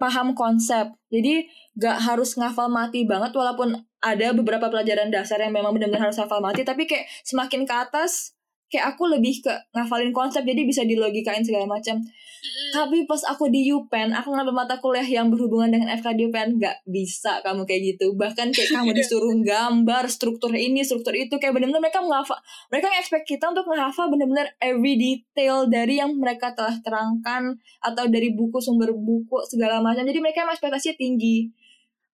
paham 0.00 0.32
konsep. 0.32 0.88
Jadi 1.12 1.44
gak 1.76 2.00
harus 2.00 2.36
ngafal 2.40 2.72
mati 2.72 3.04
banget 3.04 3.36
walaupun 3.36 3.76
ada 4.00 4.32
beberapa 4.32 4.72
pelajaran 4.72 5.12
dasar 5.12 5.44
yang 5.44 5.52
memang 5.52 5.76
benar-benar 5.76 6.08
harus 6.08 6.16
hafal 6.16 6.40
mati 6.40 6.64
tapi 6.64 6.88
kayak 6.88 7.04
semakin 7.20 7.68
ke 7.68 7.74
atas 7.76 8.32
kayak 8.70 8.94
aku 8.94 9.10
lebih 9.10 9.42
ke 9.42 9.52
ngafalin 9.74 10.14
konsep 10.14 10.46
jadi 10.46 10.62
bisa 10.62 10.86
dilogikain 10.86 11.42
segala 11.42 11.66
macam. 11.66 11.98
Mm-mm. 12.40 12.70
Tapi 12.72 13.04
pas 13.04 13.20
aku 13.28 13.52
di 13.52 13.68
UPenn, 13.68 14.16
aku 14.16 14.32
ngambil 14.32 14.54
mata 14.54 14.80
kuliah 14.80 15.04
yang 15.04 15.28
berhubungan 15.28 15.68
dengan 15.68 15.92
FK 15.92 16.16
di 16.16 16.22
UPenn, 16.30 16.56
gak 16.56 16.80
bisa 16.88 17.42
kamu 17.44 17.68
kayak 17.68 17.82
gitu. 17.94 18.16
Bahkan 18.16 18.56
kayak 18.56 18.70
kamu 18.72 18.90
disuruh 18.98 19.34
gambar 19.44 20.08
struktur 20.08 20.48
ini, 20.56 20.80
struktur 20.80 21.12
itu, 21.12 21.36
kayak 21.36 21.52
bener-bener 21.52 21.84
mereka 21.84 22.00
menghafal, 22.00 22.40
mereka 22.72 22.88
expect 22.96 23.28
kita 23.28 23.50
untuk 23.52 23.68
menghafal 23.68 24.08
bener-bener 24.08 24.56
every 24.62 24.96
detail 24.96 25.68
dari 25.68 26.00
yang 26.00 26.16
mereka 26.16 26.56
telah 26.56 26.80
terangkan 26.80 27.60
atau 27.84 28.08
dari 28.08 28.32
buku 28.32 28.56
sumber 28.62 28.96
buku 28.96 29.44
segala 29.44 29.84
macam. 29.84 30.06
Jadi 30.08 30.18
mereka 30.22 30.48
emang 30.48 30.56
ekspektasinya 30.56 30.96
tinggi. 30.96 31.50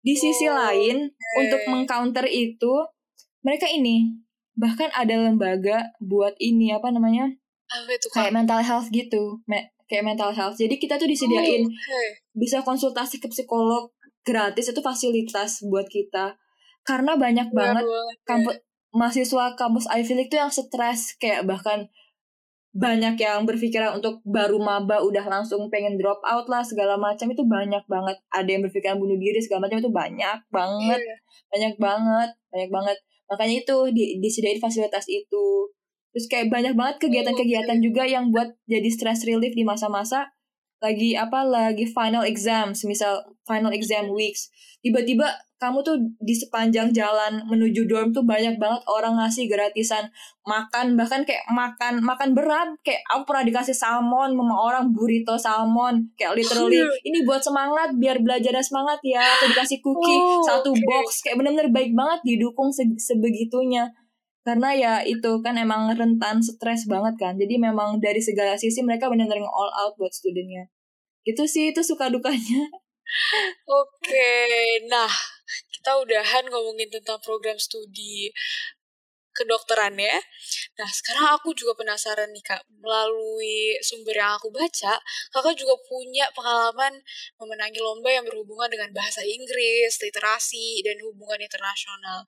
Di 0.04 0.16
sisi 0.16 0.48
Oh, 0.48 0.56
lain, 0.56 1.08
oke. 1.12 1.36
untuk 1.40 1.62
mengcounter 1.68 2.28
itu, 2.28 2.88
mereka 3.44 3.68
ini 3.68 4.23
bahkan 4.54 4.90
ada 4.92 5.16
lembaga 5.16 5.94
buat 6.00 6.34
ini 6.38 6.72
apa 6.72 6.90
namanya? 6.90 7.30
Apa 7.68 7.90
itu 7.90 8.08
kayak 8.10 8.32
mental 8.32 8.62
health 8.62 8.88
gitu 8.90 9.42
Me- 9.44 9.74
kayak 9.86 10.06
mental 10.06 10.30
health. 10.30 10.56
Jadi 10.56 10.78
kita 10.78 10.96
tuh 10.96 11.06
disediain 11.06 11.64
Oh, 11.64 11.70
oke. 11.70 12.04
bisa 12.34 12.62
konsultasi 12.62 13.18
ke 13.18 13.28
psikolog 13.28 13.90
gratis 14.22 14.70
itu 14.70 14.80
fasilitas 14.80 15.62
buat 15.64 15.86
kita. 15.86 16.38
Karena 16.84 17.16
banyak 17.16 17.50
Iya 17.50 17.56
banget 17.56 17.84
ya. 17.84 18.02
kampus 18.24 18.56
mahasiswa 18.90 19.46
kampus 19.54 19.90
Ivy 19.90 20.14
League 20.14 20.30
tuh 20.30 20.38
yang 20.38 20.50
stres 20.50 21.18
kayak 21.18 21.44
bahkan 21.44 21.90
banyak 22.74 23.16
yang 23.16 23.46
berpikiran 23.46 23.94
untuk 23.94 24.18
baru 24.26 24.58
maba 24.58 24.98
udah 25.00 25.22
langsung 25.24 25.70
pengen 25.70 25.94
drop 25.94 26.18
out 26.26 26.50
lah 26.50 26.62
segala 26.62 26.98
macam. 26.98 27.30
Itu 27.30 27.46
banyak 27.46 27.86
banget. 27.86 28.18
Ada 28.30 28.50
yang 28.50 28.62
berpikiran 28.66 28.98
bunuh 28.98 29.14
diri 29.16 29.38
segala 29.38 29.66
macam 29.66 29.78
itu 29.78 29.90
banyak 29.90 30.38
banget. 30.50 31.00
Iya. 31.00 31.16
banyak 31.50 31.74
banget 31.78 32.30
banyak 32.50 32.70
banget 32.72 32.98
makanya 33.34 33.66
itu 33.66 33.78
di, 33.90 34.22
disediain 34.22 34.62
fasilitas 34.62 35.10
itu. 35.10 35.74
Terus 36.14 36.26
kayak 36.30 36.54
banyak 36.54 36.78
banget 36.78 37.02
kegiatan-kegiatan 37.02 37.82
juga 37.82 38.06
yang 38.06 38.30
buat 38.30 38.54
jadi 38.70 38.90
stress 38.94 39.26
relief 39.26 39.58
di 39.58 39.66
masa-masa 39.66 40.30
lagi 40.84 41.16
apa 41.16 41.48
lagi 41.48 41.88
final 41.88 42.28
exam 42.28 42.76
misal 42.84 43.24
final 43.48 43.72
exam 43.72 44.12
weeks. 44.12 44.52
Tiba-tiba 44.84 45.32
kamu 45.56 45.80
tuh 45.80 45.96
di 46.20 46.36
sepanjang 46.36 46.92
jalan 46.92 47.40
menuju 47.48 47.88
dorm 47.88 48.12
tuh 48.12 48.28
banyak 48.28 48.60
banget 48.60 48.84
orang 48.84 49.16
ngasih 49.16 49.48
gratisan 49.48 50.12
makan 50.44 51.00
bahkan 51.00 51.24
kayak 51.24 51.48
makan 51.48 52.04
makan 52.04 52.36
berat. 52.36 52.76
Kayak 52.84 53.00
aku 53.08 53.24
pernah 53.24 53.48
dikasih 53.48 53.72
salmon 53.72 54.36
sama 54.36 54.56
orang 54.60 54.92
burrito 54.92 55.40
salmon. 55.40 56.12
Kayak 56.20 56.36
literally 56.36 56.84
ini 57.08 57.24
buat 57.24 57.40
semangat 57.40 57.96
biar 57.96 58.20
belajarnya 58.20 58.60
semangat 58.60 59.00
ya. 59.08 59.24
Atau 59.24 59.56
dikasih 59.56 59.80
cookie 59.80 60.20
Oh, 60.20 60.44
satu 60.44 60.76
oke. 60.76 60.84
box 60.84 61.24
kayak 61.24 61.40
bener-bener 61.40 61.72
baik 61.72 61.96
banget 61.96 62.20
didukung 62.28 62.68
se- 62.76 63.00
sebegitunya 63.00 63.88
karena 64.44 64.70
ya 64.76 64.94
itu 65.08 65.40
kan 65.40 65.56
emang 65.56 65.92
rentan 65.96 66.44
stres 66.44 66.86
banget 66.88 67.16
kan. 67.20 67.34
Jadi 67.40 67.56
memang 67.58 67.98
dari 68.04 68.20
segala 68.20 68.60
sisi 68.60 68.84
mereka 68.84 69.08
bener-bener 69.12 69.48
all 69.48 69.72
out 69.72 69.96
buat 70.00 70.12
studennya 70.12 70.70
itu 71.24 71.44
sih 71.48 71.72
itu 71.72 71.82
suka 71.84 72.12
dukanya. 72.12 72.68
Oke, 73.84 74.32
nah 74.88 75.12
kita 75.72 75.92
udahan 76.00 76.48
ngomongin 76.48 76.92
tentang 76.92 77.20
program 77.24 77.56
studi 77.60 78.32
kedokteran 79.34 79.98
ya. 79.98 80.18
Nah, 80.78 80.90
sekarang 80.90 81.38
aku 81.38 81.54
juga 81.58 81.74
penasaran 81.78 82.30
nih 82.34 82.46
Kak, 82.46 82.66
melalui 82.82 83.78
sumber 83.82 84.18
yang 84.18 84.38
aku 84.38 84.54
baca, 84.54 84.98
Kakak 85.34 85.58
juga 85.58 85.78
punya 85.90 86.30
pengalaman 86.34 87.02
memenangi 87.42 87.82
lomba 87.82 88.10
yang 88.14 88.26
berhubungan 88.26 88.70
dengan 88.70 88.90
bahasa 88.94 89.22
Inggris, 89.26 89.98
literasi, 90.02 90.82
dan 90.86 90.98
hubungan 91.02 91.42
internasional. 91.42 92.26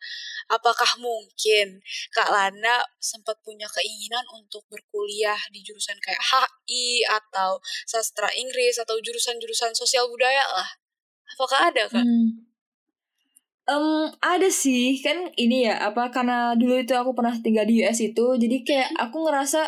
Apakah 0.50 0.98
mungkin 1.02 1.82
Kak 2.14 2.30
Lana 2.30 2.86
sempat 2.98 3.38
punya 3.46 3.70
keinginan 3.70 4.26
untuk 4.34 4.66
berkuliah 4.70 5.40
di 5.54 5.62
jurusan 5.62 5.98
kayak 6.02 6.22
HI 6.22 7.06
atau 7.06 7.62
sastra 7.86 8.30
Inggris 8.34 8.82
atau 8.82 8.98
jurusan-jurusan 9.02 9.78
sosial 9.78 10.10
budaya 10.10 10.46
lah? 10.50 10.70
Apakah 11.38 11.70
ada 11.74 11.86
Kak? 11.90 12.06
Hmm. 12.06 12.46
Em, 13.66 14.14
ada 14.22 14.46
sih 14.46 15.02
kan 15.02 15.34
ini 15.42 15.66
ya 15.66 15.90
apa 15.90 16.14
karena 16.14 16.54
dulu 16.54 16.78
itu 16.78 16.94
aku 16.94 17.18
pernah 17.18 17.34
tinggal 17.42 17.66
di 17.66 17.82
US 17.82 17.98
itu 17.98 18.38
jadi 18.38 18.62
kayak 18.62 18.90
aku 19.02 19.26
ngerasa 19.26 19.66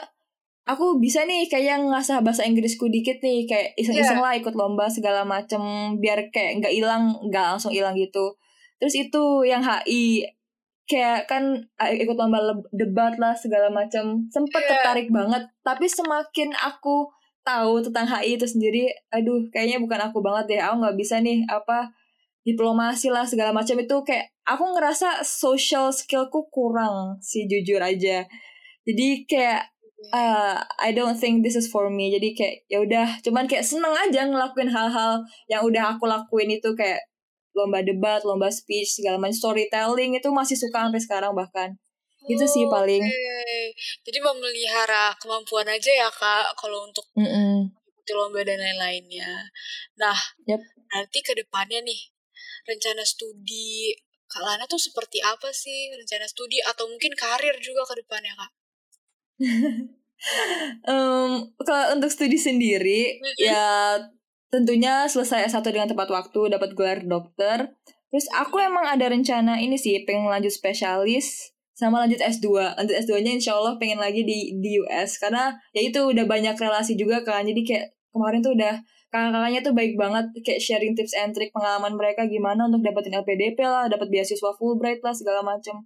aku 0.70 1.02
bisa 1.02 1.26
nih 1.26 1.50
kayak 1.50 1.82
ngasah 1.82 2.22
bahasa 2.22 2.46
Inggrisku 2.46 2.92
dikit 2.94 3.18
nih 3.26 3.50
kayak 3.50 3.74
iseng-iseng 3.74 4.22
lah 4.22 4.38
ikut 4.38 4.54
lomba 4.54 4.86
segala 4.86 5.26
macem 5.26 5.62
biar 5.98 6.30
kayak 6.30 6.62
nggak 6.62 6.74
hilang 6.78 7.10
nggak 7.26 7.58
langsung 7.58 7.74
hilang 7.74 7.98
gitu. 7.98 8.38
Terus 8.78 8.94
itu 8.94 9.24
yang 9.50 9.66
HI 9.66 10.30
kayak 10.86 11.26
kan 11.26 11.58
ikut 11.82 12.14
lomba 12.14 12.38
debat 12.76 13.18
lah 13.18 13.34
segala 13.34 13.74
macam 13.74 14.30
sempet 14.30 14.62
Iya. 14.62 14.70
tertarik 14.78 15.10
banget. 15.10 15.50
Tapi 15.66 15.90
semakin 15.90 16.54
aku 16.54 17.10
tahu 17.42 17.80
tentang 17.82 18.06
HI 18.06 18.36
itu 18.38 18.46
sendiri 18.46 18.92
aduh 19.10 19.48
kayaknya 19.50 19.80
bukan 19.82 20.00
aku 20.12 20.20
banget 20.20 20.46
deh 20.52 20.60
aku 20.62 20.84
nggak 20.84 20.98
bisa 21.00 21.18
nih 21.24 21.48
apa 21.48 21.90
diplomasi 22.48 23.12
lah 23.12 23.28
segala 23.28 23.52
macam 23.52 23.76
itu 23.76 23.96
kayak 24.08 24.32
aku 24.48 24.64
ngerasa 24.72 25.28
social 25.28 25.92
skillku 25.92 26.48
kurang 26.48 27.20
sih 27.20 27.44
jujur 27.44 27.84
aja 27.84 28.24
jadi 28.88 29.08
kayak 29.28 29.62
uh, 30.16 30.64
I 30.80 30.96
don't 30.96 31.20
think 31.20 31.44
this 31.44 31.60
is 31.60 31.68
for 31.68 31.92
me 31.92 32.08
jadi 32.16 32.32
kayak 32.32 32.56
ya 32.72 32.80
udah 32.80 33.08
cuman 33.20 33.52
kayak 33.52 33.68
seneng 33.68 33.92
aja 33.92 34.24
ngelakuin 34.24 34.72
hal-hal 34.72 35.28
yang 35.52 35.68
udah 35.68 36.00
aku 36.00 36.08
lakuin 36.08 36.56
itu 36.56 36.72
kayak 36.72 37.04
lomba 37.52 37.84
debat 37.84 38.24
lomba 38.24 38.48
speech 38.48 39.02
segala 39.02 39.20
macam 39.20 39.36
storytelling 39.36 40.16
itu 40.16 40.30
masih 40.32 40.56
suka 40.56 40.88
sampai 40.88 41.02
sekarang 41.04 41.36
bahkan 41.36 41.76
Itu 42.28 42.44
sih 42.44 42.68
paling. 42.68 43.00
Oke. 43.00 43.72
Jadi 44.04 44.20
memelihara 44.20 45.16
kemampuan 45.16 45.64
aja 45.64 45.88
ya 45.88 46.12
kak, 46.12 46.60
kalau 46.60 46.84
untuk 46.84 47.08
Mm-mm. 47.16 47.72
mengikuti 47.72 48.12
lomba 48.12 48.44
dan 48.44 48.60
lain-lainnya. 48.60 49.48
Nah, 49.96 50.18
Yep. 50.44 50.60
nanti 50.92 51.24
ke 51.24 51.32
depannya 51.32 51.80
nih, 51.88 51.96
rencana 52.68 53.02
studi 53.08 53.96
Kak 54.28 54.44
Lana 54.44 54.68
tuh 54.68 54.80
seperti 54.80 55.24
apa 55.24 55.50
sih? 55.56 55.96
Rencana 55.96 56.28
studi 56.28 56.60
atau 56.60 56.86
mungkin 56.92 57.16
karir 57.16 57.56
juga 57.64 57.88
ke 57.88 58.04
depannya 58.04 58.34
kak? 58.36 58.52
Em, 60.90 61.32
kalau 61.62 61.94
untuk 61.94 62.10
studi 62.10 62.42
sendiri 62.42 63.22
ya 63.38 63.94
tentunya 64.50 65.06
selesai 65.06 65.46
S1 65.54 65.62
dengan 65.70 65.86
tepat 65.86 66.10
waktu 66.10 66.58
dapat 66.58 66.74
gelar 66.74 67.00
dokter. 67.06 67.78
Terus 68.10 68.26
aku 68.34 68.58
emang 68.58 68.88
ada 68.88 69.14
rencana 69.14 69.62
ini 69.62 69.78
sih 69.78 70.02
pengen 70.10 70.26
lanjut 70.26 70.50
spesialis 70.50 71.54
sama 71.78 72.02
lanjut 72.02 72.18
S2. 72.18 72.50
Lanjut 72.82 72.96
S2-nya 72.98 73.32
insya 73.38 73.54
Allah 73.54 73.78
pengen 73.78 74.02
lagi 74.02 74.26
di 74.26 74.58
di 74.58 74.82
US 74.82 75.22
karena 75.22 75.54
ya 75.78 75.86
itu 75.86 76.02
udah 76.02 76.26
banyak 76.26 76.58
relasi 76.58 76.98
juga 76.98 77.22
kan. 77.22 77.46
Jadi 77.46 77.62
kayak 77.62 77.86
kemarin 78.10 78.42
tuh 78.42 78.58
udah 78.58 78.82
kakak-kakaknya 79.18 79.60
tuh 79.66 79.74
baik 79.74 79.94
banget 79.98 80.26
kayak 80.46 80.62
sharing 80.62 80.94
tips 80.94 81.18
and 81.18 81.34
trick 81.34 81.50
pengalaman 81.50 81.98
mereka 81.98 82.30
gimana 82.30 82.70
untuk 82.70 82.86
dapetin 82.86 83.18
LPDP 83.18 83.58
lah, 83.66 83.90
dapat 83.90 84.14
beasiswa 84.14 84.54
Fulbright 84.54 85.02
lah 85.02 85.18
segala 85.18 85.42
macem. 85.42 85.82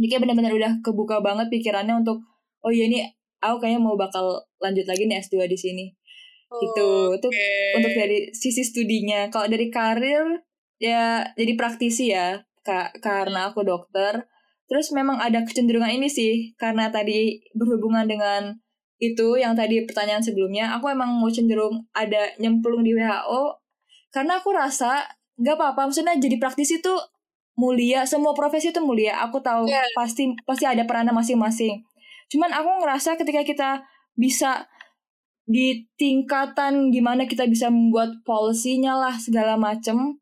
Jadi 0.00 0.06
kayak 0.08 0.22
benar-benar 0.24 0.52
udah 0.56 0.72
kebuka 0.80 1.20
banget 1.20 1.52
pikirannya 1.52 2.00
untuk 2.00 2.24
oh 2.64 2.72
iya 2.72 2.88
ini 2.88 3.04
aku 3.44 3.60
kayaknya 3.60 3.80
mau 3.84 3.94
bakal 3.94 4.40
lanjut 4.58 4.88
lagi 4.88 5.04
nih 5.04 5.20
S2 5.20 5.44
di 5.44 5.58
sini. 5.60 5.86
Gitu. 6.48 6.90
Itu 7.20 7.28
Oke. 7.28 7.50
untuk 7.76 7.92
dari 7.92 8.32
sisi 8.32 8.64
studinya. 8.64 9.28
Kalau 9.28 9.46
dari 9.46 9.68
karir 9.68 10.40
ya 10.80 11.28
jadi 11.36 11.52
praktisi 11.54 12.10
ya. 12.10 12.40
Kak, 12.64 13.04
karena 13.04 13.52
aku 13.52 13.60
dokter. 13.60 14.24
Terus 14.64 14.88
memang 14.96 15.20
ada 15.20 15.44
kecenderungan 15.44 15.92
ini 15.92 16.08
sih 16.08 16.56
karena 16.56 16.88
tadi 16.88 17.44
berhubungan 17.52 18.08
dengan 18.08 18.56
itu 19.12 19.36
yang 19.36 19.52
tadi 19.52 19.84
pertanyaan 19.84 20.24
sebelumnya, 20.24 20.72
aku 20.72 20.88
emang 20.88 21.20
mau 21.20 21.28
cenderung 21.28 21.84
ada 21.92 22.32
nyemplung 22.40 22.80
di 22.80 22.96
WHO 22.96 23.60
karena 24.08 24.38
aku 24.38 24.54
rasa 24.54 25.04
nggak 25.34 25.58
apa-apa 25.58 25.90
maksudnya 25.90 26.14
jadi 26.14 26.38
praktisi 26.38 26.78
tuh 26.78 26.94
mulia 27.58 28.06
semua 28.06 28.30
profesi 28.34 28.70
itu 28.70 28.78
mulia 28.78 29.18
aku 29.18 29.42
tahu 29.42 29.66
Iya. 29.66 29.82
pasti 29.98 30.30
pasti 30.46 30.62
ada 30.66 30.86
peranan 30.86 31.14
masing-masing 31.14 31.82
cuman 32.30 32.54
aku 32.54 32.70
ngerasa 32.82 33.18
ketika 33.18 33.42
kita 33.42 33.70
bisa 34.14 34.70
di 35.44 35.90
tingkatan 35.98 36.94
gimana 36.94 37.26
kita 37.26 37.44
bisa 37.50 37.68
membuat 37.68 38.22
polisinya 38.22 38.94
lah 38.94 39.18
segala 39.18 39.58
macem 39.58 40.16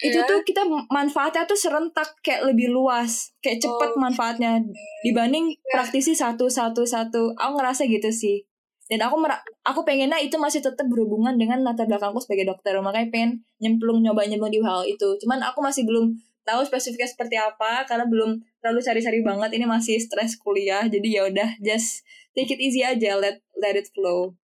itu 0.00 0.16
Iya. 0.16 0.24
tuh 0.24 0.40
kita 0.42 0.62
manfaatnya 0.88 1.44
tuh 1.44 1.54
serentak 1.54 2.16
kayak 2.20 2.48
lebih 2.48 2.72
luas 2.72 3.36
kayak 3.40 3.60
cepet 3.60 3.90
Oh. 3.92 4.00
manfaatnya 4.00 4.60
dibanding 5.00 5.52
Iya. 5.52 5.70
praktisi 5.76 6.12
satu 6.12 6.48
satu 6.48 6.84
satu. 6.84 7.36
Aku 7.36 7.52
ngerasa 7.56 7.84
gitu 7.84 8.08
sih. 8.08 8.40
Dan 8.88 9.06
aku 9.06 9.20
mera- 9.20 9.38
aku 9.62 9.86
pengennya 9.86 10.18
itu 10.18 10.34
masih 10.34 10.58
tetap 10.58 10.82
berhubungan 10.88 11.38
dengan 11.38 11.62
latar 11.62 11.86
belakangku 11.86 12.18
sebagai 12.18 12.48
dokter. 12.48 12.74
Makanya 12.76 13.06
pengen 13.08 13.30
nyemplung 13.58 14.02
nyoba 14.02 14.26
nyemplung 14.26 14.50
di 14.50 14.58
hal 14.58 14.82
itu. 14.82 15.14
Cuman 15.20 15.38
aku 15.38 15.62
masih 15.62 15.86
belum 15.86 16.10
tahu 16.42 16.66
spesifiknya 16.66 17.06
seperti 17.06 17.38
apa 17.38 17.86
karena 17.86 18.08
belum 18.10 18.40
terlalu 18.58 18.80
cari-cari 18.82 19.20
banget. 19.22 19.50
Ini 19.54 19.68
masih 19.68 20.00
stres 20.00 20.34
kuliah 20.34 20.88
jadi 20.88 21.06
ya 21.06 21.22
udah 21.30 21.50
just 21.62 22.02
take 22.34 22.50
it 22.50 22.58
easy 22.58 22.82
aja. 22.82 23.14
Let 23.14 23.38
let 23.54 23.76
it 23.76 23.86
flow 23.94 24.34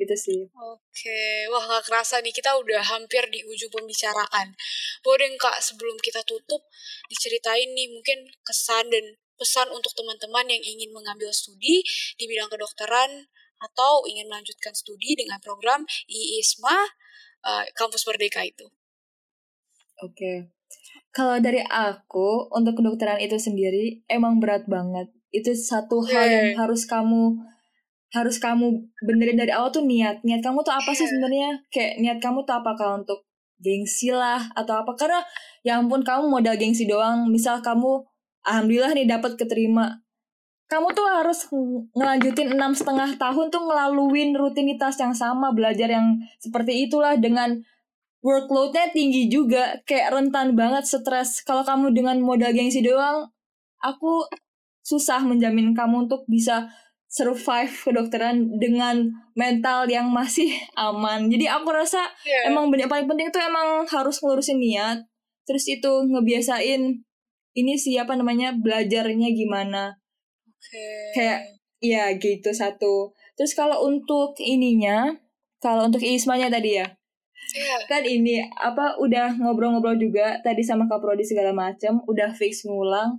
gitu 0.00 0.16
sih 0.16 0.40
Oke, 0.56 1.46
wah 1.52 1.62
gak 1.68 1.84
kerasa 1.86 2.24
nih 2.24 2.32
kita 2.32 2.56
udah 2.56 2.80
hampir 2.82 3.22
di 3.28 3.44
ujung 3.44 3.70
pembicaraan. 3.70 4.56
Boleh 5.04 5.28
kak 5.36 5.60
sebelum 5.60 6.00
kita 6.00 6.24
tutup 6.24 6.64
diceritain 7.12 7.70
nih 7.76 7.88
mungkin 7.92 8.26
kesan 8.42 8.88
dan 8.88 9.20
pesan 9.40 9.68
untuk 9.72 9.92
teman-teman 9.96 10.48
yang 10.48 10.60
ingin 10.60 10.92
mengambil 10.92 11.32
studi 11.32 11.80
di 12.20 12.24
bidang 12.28 12.52
kedokteran 12.52 13.28
atau 13.60 14.04
ingin 14.08 14.28
melanjutkan 14.28 14.72
studi 14.72 15.16
dengan 15.16 15.40
program 15.40 15.84
IISMA 16.08 16.76
uh, 17.44 17.64
Kampus 17.76 18.04
Merdeka 18.08 18.44
itu. 18.44 18.68
Oke, 20.00 20.52
kalau 21.12 21.36
dari 21.40 21.60
aku 21.60 22.48
untuk 22.52 22.80
kedokteran 22.80 23.20
itu 23.20 23.36
sendiri 23.36 24.00
emang 24.08 24.40
berat 24.40 24.64
banget. 24.64 25.12
Itu 25.30 25.54
satu 25.54 26.02
hal 26.08 26.26
yang 26.26 26.50
harus 26.58 26.88
kamu 26.88 27.38
harus 28.10 28.42
kamu 28.42 28.90
benerin 29.06 29.38
dari 29.38 29.54
awal 29.54 29.70
tuh 29.70 29.86
niat. 29.86 30.22
Niat 30.26 30.42
kamu 30.42 30.66
tuh 30.66 30.74
apa 30.74 30.90
sih 30.94 31.06
iya. 31.06 31.10
sebenarnya? 31.14 31.50
Kayak 31.70 31.92
niat 32.02 32.18
kamu 32.18 32.38
tuh 32.42 32.54
apakah 32.58 32.88
untuk 33.02 33.22
gengsi 33.62 34.10
lah 34.10 34.50
atau 34.58 34.82
apa? 34.82 34.98
Karena 34.98 35.22
ya 35.62 35.78
ampun 35.78 36.02
kamu 36.02 36.26
modal 36.26 36.58
gengsi 36.58 36.90
doang. 36.90 37.30
Misal 37.30 37.62
kamu 37.62 38.02
alhamdulillah 38.42 38.92
nih 38.98 39.06
dapat 39.06 39.38
keterima. 39.38 40.02
Kamu 40.70 40.94
tuh 40.94 41.06
harus 41.06 41.50
ngelanjutin 41.98 42.54
enam 42.54 42.74
setengah 42.74 43.18
tahun 43.18 43.50
tuh 43.50 43.62
ngelaluin 43.66 44.38
rutinitas 44.38 45.02
yang 45.02 45.10
sama 45.14 45.50
belajar 45.50 45.90
yang 45.90 46.14
seperti 46.38 46.86
itulah 46.86 47.18
dengan 47.18 47.58
workloadnya 48.22 48.90
tinggi 48.94 49.26
juga. 49.26 49.82
Kayak 49.86 50.18
rentan 50.18 50.54
banget 50.54 50.86
stres. 50.86 51.42
Kalau 51.42 51.66
kamu 51.66 51.94
dengan 51.94 52.18
modal 52.22 52.54
gengsi 52.54 52.82
doang 52.82 53.30
aku 53.80 54.28
susah 54.84 55.24
menjamin 55.24 55.72
kamu 55.72 56.08
untuk 56.08 56.24
bisa 56.28 56.68
survive 57.10 57.74
kedokteran 57.74 58.54
dengan 58.62 59.10
mental 59.34 59.90
yang 59.90 60.14
masih 60.14 60.54
aman. 60.78 61.26
Jadi 61.26 61.50
aku 61.50 61.74
rasa 61.74 62.06
yeah. 62.22 62.46
emang 62.46 62.70
yang 62.78 62.86
paling 62.86 63.10
penting 63.10 63.34
itu 63.34 63.40
emang 63.42 63.82
harus 63.90 64.22
ngelurusin 64.22 64.62
niat. 64.62 65.02
Terus 65.44 65.66
itu 65.66 65.90
ngebiasain 66.06 67.02
ini 67.58 67.74
siapa 67.74 68.14
namanya 68.14 68.54
belajarnya 68.54 69.28
gimana. 69.34 69.98
Okay. 70.62 71.10
Kayak 71.18 71.40
ya 71.82 72.14
gitu 72.14 72.54
satu. 72.54 73.10
Terus 73.34 73.58
kalau 73.58 73.82
untuk 73.90 74.38
ininya, 74.38 75.10
kalau 75.58 75.90
untuk 75.90 76.06
ismanya 76.06 76.46
tadi 76.46 76.78
ya. 76.78 76.86
Yeah. 77.50 77.78
Kan 77.90 78.06
ini 78.06 78.46
apa 78.54 78.94
udah 79.02 79.34
ngobrol-ngobrol 79.42 79.98
juga 79.98 80.38
tadi 80.46 80.62
sama 80.62 80.86
Kak 80.86 81.02
Prodi 81.02 81.26
segala 81.26 81.50
macam, 81.50 81.98
udah 82.06 82.30
fix 82.30 82.62
ngulang 82.62 83.18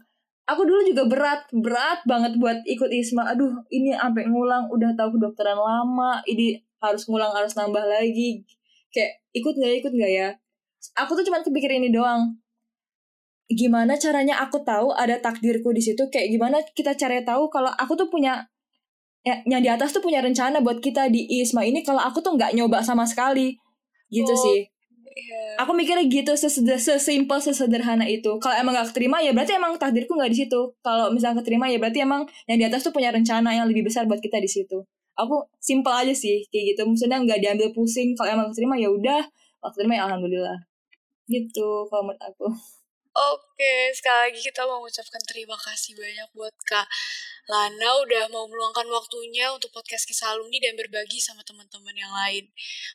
aku 0.52 0.68
dulu 0.68 0.82
juga 0.84 1.04
berat 1.08 1.42
berat 1.56 2.00
banget 2.04 2.36
buat 2.38 2.60
ikut 2.68 2.90
ISMA. 2.92 3.32
Aduh 3.32 3.64
ini 3.72 3.96
sampai 3.96 4.28
ngulang 4.28 4.68
udah 4.68 4.92
tahu 5.00 5.18
kedokteran 5.18 5.56
lama 5.58 6.20
ini 6.28 6.60
harus 6.84 7.08
ngulang 7.08 7.32
harus 7.32 7.56
nambah 7.56 7.84
lagi. 7.88 8.44
Kayak 8.92 9.24
ikut 9.32 9.54
nggak 9.56 9.74
ikut 9.86 9.92
nggak 9.96 10.12
ya? 10.12 10.28
Aku 11.00 11.16
tuh 11.16 11.24
cuma 11.24 11.40
kepikir 11.40 11.72
ini 11.72 11.94
doang. 11.94 12.36
Gimana 13.52 14.00
caranya 14.00 14.40
aku 14.40 14.64
tahu 14.64 14.96
ada 14.96 15.20
takdirku 15.20 15.76
di 15.76 15.84
situ? 15.84 16.08
Kayak 16.08 16.28
gimana 16.32 16.58
kita 16.72 16.96
cari 16.96 17.24
tahu 17.24 17.52
kalau 17.52 17.72
aku 17.76 18.00
tuh 18.00 18.08
punya 18.08 18.48
ya, 19.28 19.44
yang 19.44 19.60
di 19.60 19.70
atas 19.72 19.92
tuh 19.92 20.00
punya 20.00 20.24
rencana 20.24 20.64
buat 20.64 20.80
kita 20.80 21.12
di 21.12 21.28
ISMA 21.40 21.68
ini 21.68 21.84
kalau 21.84 22.00
aku 22.00 22.24
tuh 22.24 22.36
nggak 22.36 22.56
nyoba 22.56 22.80
sama 22.84 23.04
sekali. 23.04 23.60
Gitu 24.12 24.28
oh, 24.28 24.40
sih 24.40 24.71
Yeah. 25.12 25.60
Aku 25.60 25.76
mikirnya 25.76 26.08
gitu 26.08 26.32
sesimpel 26.39 27.39
sesederhana 27.43 28.08
itu. 28.08 28.39
Kalau 28.39 28.56
emang 28.56 28.71
gak 28.80 28.95
keterima 28.95 29.19
ya 29.19 29.36
berarti 29.36 29.60
emang 29.60 29.76
takdirku 29.76 30.15
gak 30.15 30.32
di 30.32 30.47
situ. 30.47 30.71
Kalau 30.80 31.12
misalnya 31.12 31.43
keterima 31.43 31.67
ya 31.67 31.78
berarti 31.84 32.00
emang 32.08 32.24
yang 32.47 32.58
di 32.58 32.65
atas 32.65 32.88
tuh 32.88 32.95
punya 32.95 33.12
rencana 33.12 33.52
yang 33.52 33.67
lebih 33.67 33.91
besar 33.91 34.08
buat 34.08 34.24
kita 34.24 34.39
di 34.39 34.47
situ. 34.47 34.88
Aku 35.19 35.52
simpel 35.60 35.91
aja 35.91 36.15
sih 36.15 36.47
kayak 36.47 36.74
gitu. 36.74 36.82
Maksudnya 36.88 37.19
nggak 37.19 37.43
diambil 37.43 37.67
pusing. 37.76 38.15
Kalau 38.15 38.32
emang 38.32 38.47
keterima 38.56 38.80
ya 38.80 38.88
udah. 38.88 39.21
Kalau 39.60 39.71
keterima 39.76 40.00
ya 40.00 40.04
alhamdulillah. 40.08 40.58
Gitu 41.28 41.67
kalau 41.91 42.08
menurut 42.08 42.24
aku. 42.24 42.47
Oke, 43.12 43.51
sekali 43.93 44.19
lagi 44.30 44.39
kita 44.41 44.65
mau 44.65 44.82
mengucapkan 44.82 45.21
terima 45.30 45.58
kasih 45.58 45.93
banyak 45.93 46.30
buat 46.34 46.56
Kak 46.65 46.88
Lana 47.50 47.89
udah 48.06 48.30
mau 48.30 48.45
meluangkan 48.45 48.86
waktunya 48.88 49.50
untuk 49.52 49.74
podcast 49.74 50.06
kisah 50.08 50.32
alumni 50.32 50.62
dan 50.63 50.78
berbagi 50.78 51.17
sama 51.17 51.43
teman-teman 51.43 51.91
yang 51.91 52.13
lain. 52.13 52.47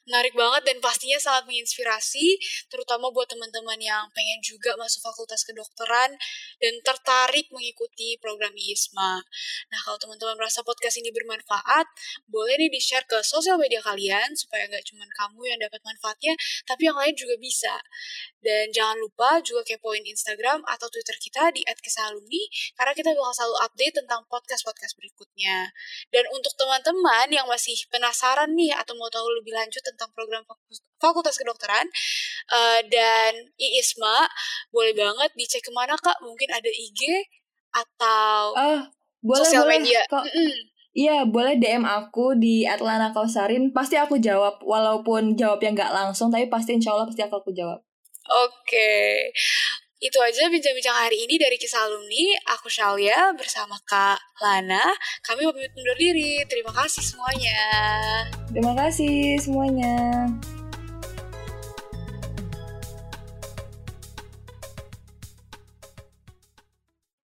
Menarik 0.08 0.32
banget 0.38 0.62
dan 0.70 0.78
pastinya 0.80 1.20
sangat 1.20 1.50
menginspirasi, 1.50 2.40
terutama 2.70 3.12
buat 3.12 3.26
teman-teman 3.26 3.76
yang 3.82 4.08
pengen 4.14 4.40
juga 4.40 4.78
masuk 4.80 5.02
fakultas 5.02 5.42
kedokteran 5.42 6.14
dan 6.62 6.74
tertarik 6.80 7.50
mengikuti 7.50 8.16
program 8.22 8.54
ISMA. 8.54 9.20
Nah, 9.68 9.80
kalau 9.84 9.98
teman-teman 10.00 10.40
merasa 10.40 10.64
podcast 10.64 11.04
ini 11.04 11.10
bermanfaat, 11.10 11.84
boleh 12.30 12.56
nih 12.56 12.70
di-share 12.72 13.04
ke 13.04 13.20
sosial 13.26 13.60
media 13.60 13.82
kalian 13.82 14.32
supaya 14.38 14.70
nggak 14.70 14.88
cuma 14.88 15.04
kamu 15.20 15.52
yang 15.52 15.58
dapat 15.58 15.84
manfaatnya, 15.84 16.32
tapi 16.64 16.86
yang 16.88 16.96
lain 16.96 17.12
juga 17.12 17.36
bisa. 17.36 17.76
Dan 18.40 18.70
jangan 18.70 19.02
lupa 19.02 19.42
juga 19.42 19.66
kepoin 19.66 20.06
Instagram 20.06 20.55
atau 20.64 20.86
Twitter 20.88 21.16
kita 21.20 21.52
di 21.52 21.60
@kisahalumni 21.66 22.48
karena 22.78 22.92
kita 22.96 23.12
bakal 23.12 23.34
selalu 23.34 23.56
update 23.66 23.94
tentang 24.00 24.20
podcast-podcast 24.30 24.94
berikutnya. 24.96 25.68
Dan 26.08 26.24
untuk 26.32 26.54
teman-teman 26.56 27.28
yang 27.28 27.46
masih 27.50 27.76
penasaran 27.92 28.54
nih 28.56 28.72
atau 28.72 28.96
mau 28.96 29.10
tahu 29.12 29.26
lebih 29.42 29.52
lanjut 29.52 29.82
tentang 29.84 30.08
program 30.16 30.46
Fakultas 30.96 31.36
Kedokteran 31.36 31.86
uh, 32.52 32.80
dan 32.88 33.32
IISMA, 33.60 34.28
boleh 34.72 34.96
banget 34.96 35.30
dicek 35.36 35.60
ke 35.66 35.72
mana 35.74 35.98
Kak? 35.98 36.22
Mungkin 36.24 36.48
ada 36.54 36.70
IG 36.70 37.28
atau 37.76 38.56
uh, 38.56 38.80
boleh, 39.20 39.40
sosial 39.44 39.68
boleh. 39.68 39.82
media. 39.82 40.00
Kok. 40.08 40.24
Mm 40.24 40.32
-mm. 40.32 40.54
Iya, 40.96 41.28
boleh 41.28 41.60
DM 41.60 41.84
aku 41.84 42.40
di 42.40 42.64
Atlanta 42.64 43.12
Kausarin. 43.12 43.68
Pasti 43.68 44.00
aku 44.00 44.16
jawab, 44.16 44.64
walaupun 44.64 45.36
jawab 45.36 45.60
yang 45.60 45.76
nggak 45.76 45.92
langsung, 45.92 46.32
tapi 46.32 46.48
pasti 46.48 46.72
insya 46.72 46.96
Allah 46.96 47.04
pasti 47.04 47.20
aku, 47.20 47.36
aku 47.36 47.52
jawab. 47.52 47.84
Oke. 48.48 49.28
Itu 50.06 50.22
aja 50.22 50.46
bincang-bincang 50.46 50.94
hari 50.94 51.26
ini 51.26 51.34
dari 51.34 51.58
kisah 51.58 51.82
alumni. 51.82 52.38
Aku 52.54 52.70
Shalia 52.70 53.34
bersama 53.34 53.74
Kak 53.82 54.38
Lana. 54.38 54.94
Kami 55.26 55.42
pamit 55.50 55.74
undur 55.74 55.98
diri. 55.98 56.46
Terima 56.46 56.70
kasih 56.70 57.02
semuanya. 57.02 57.58
Terima 58.54 58.70
kasih 58.78 59.34
semuanya. 59.42 60.30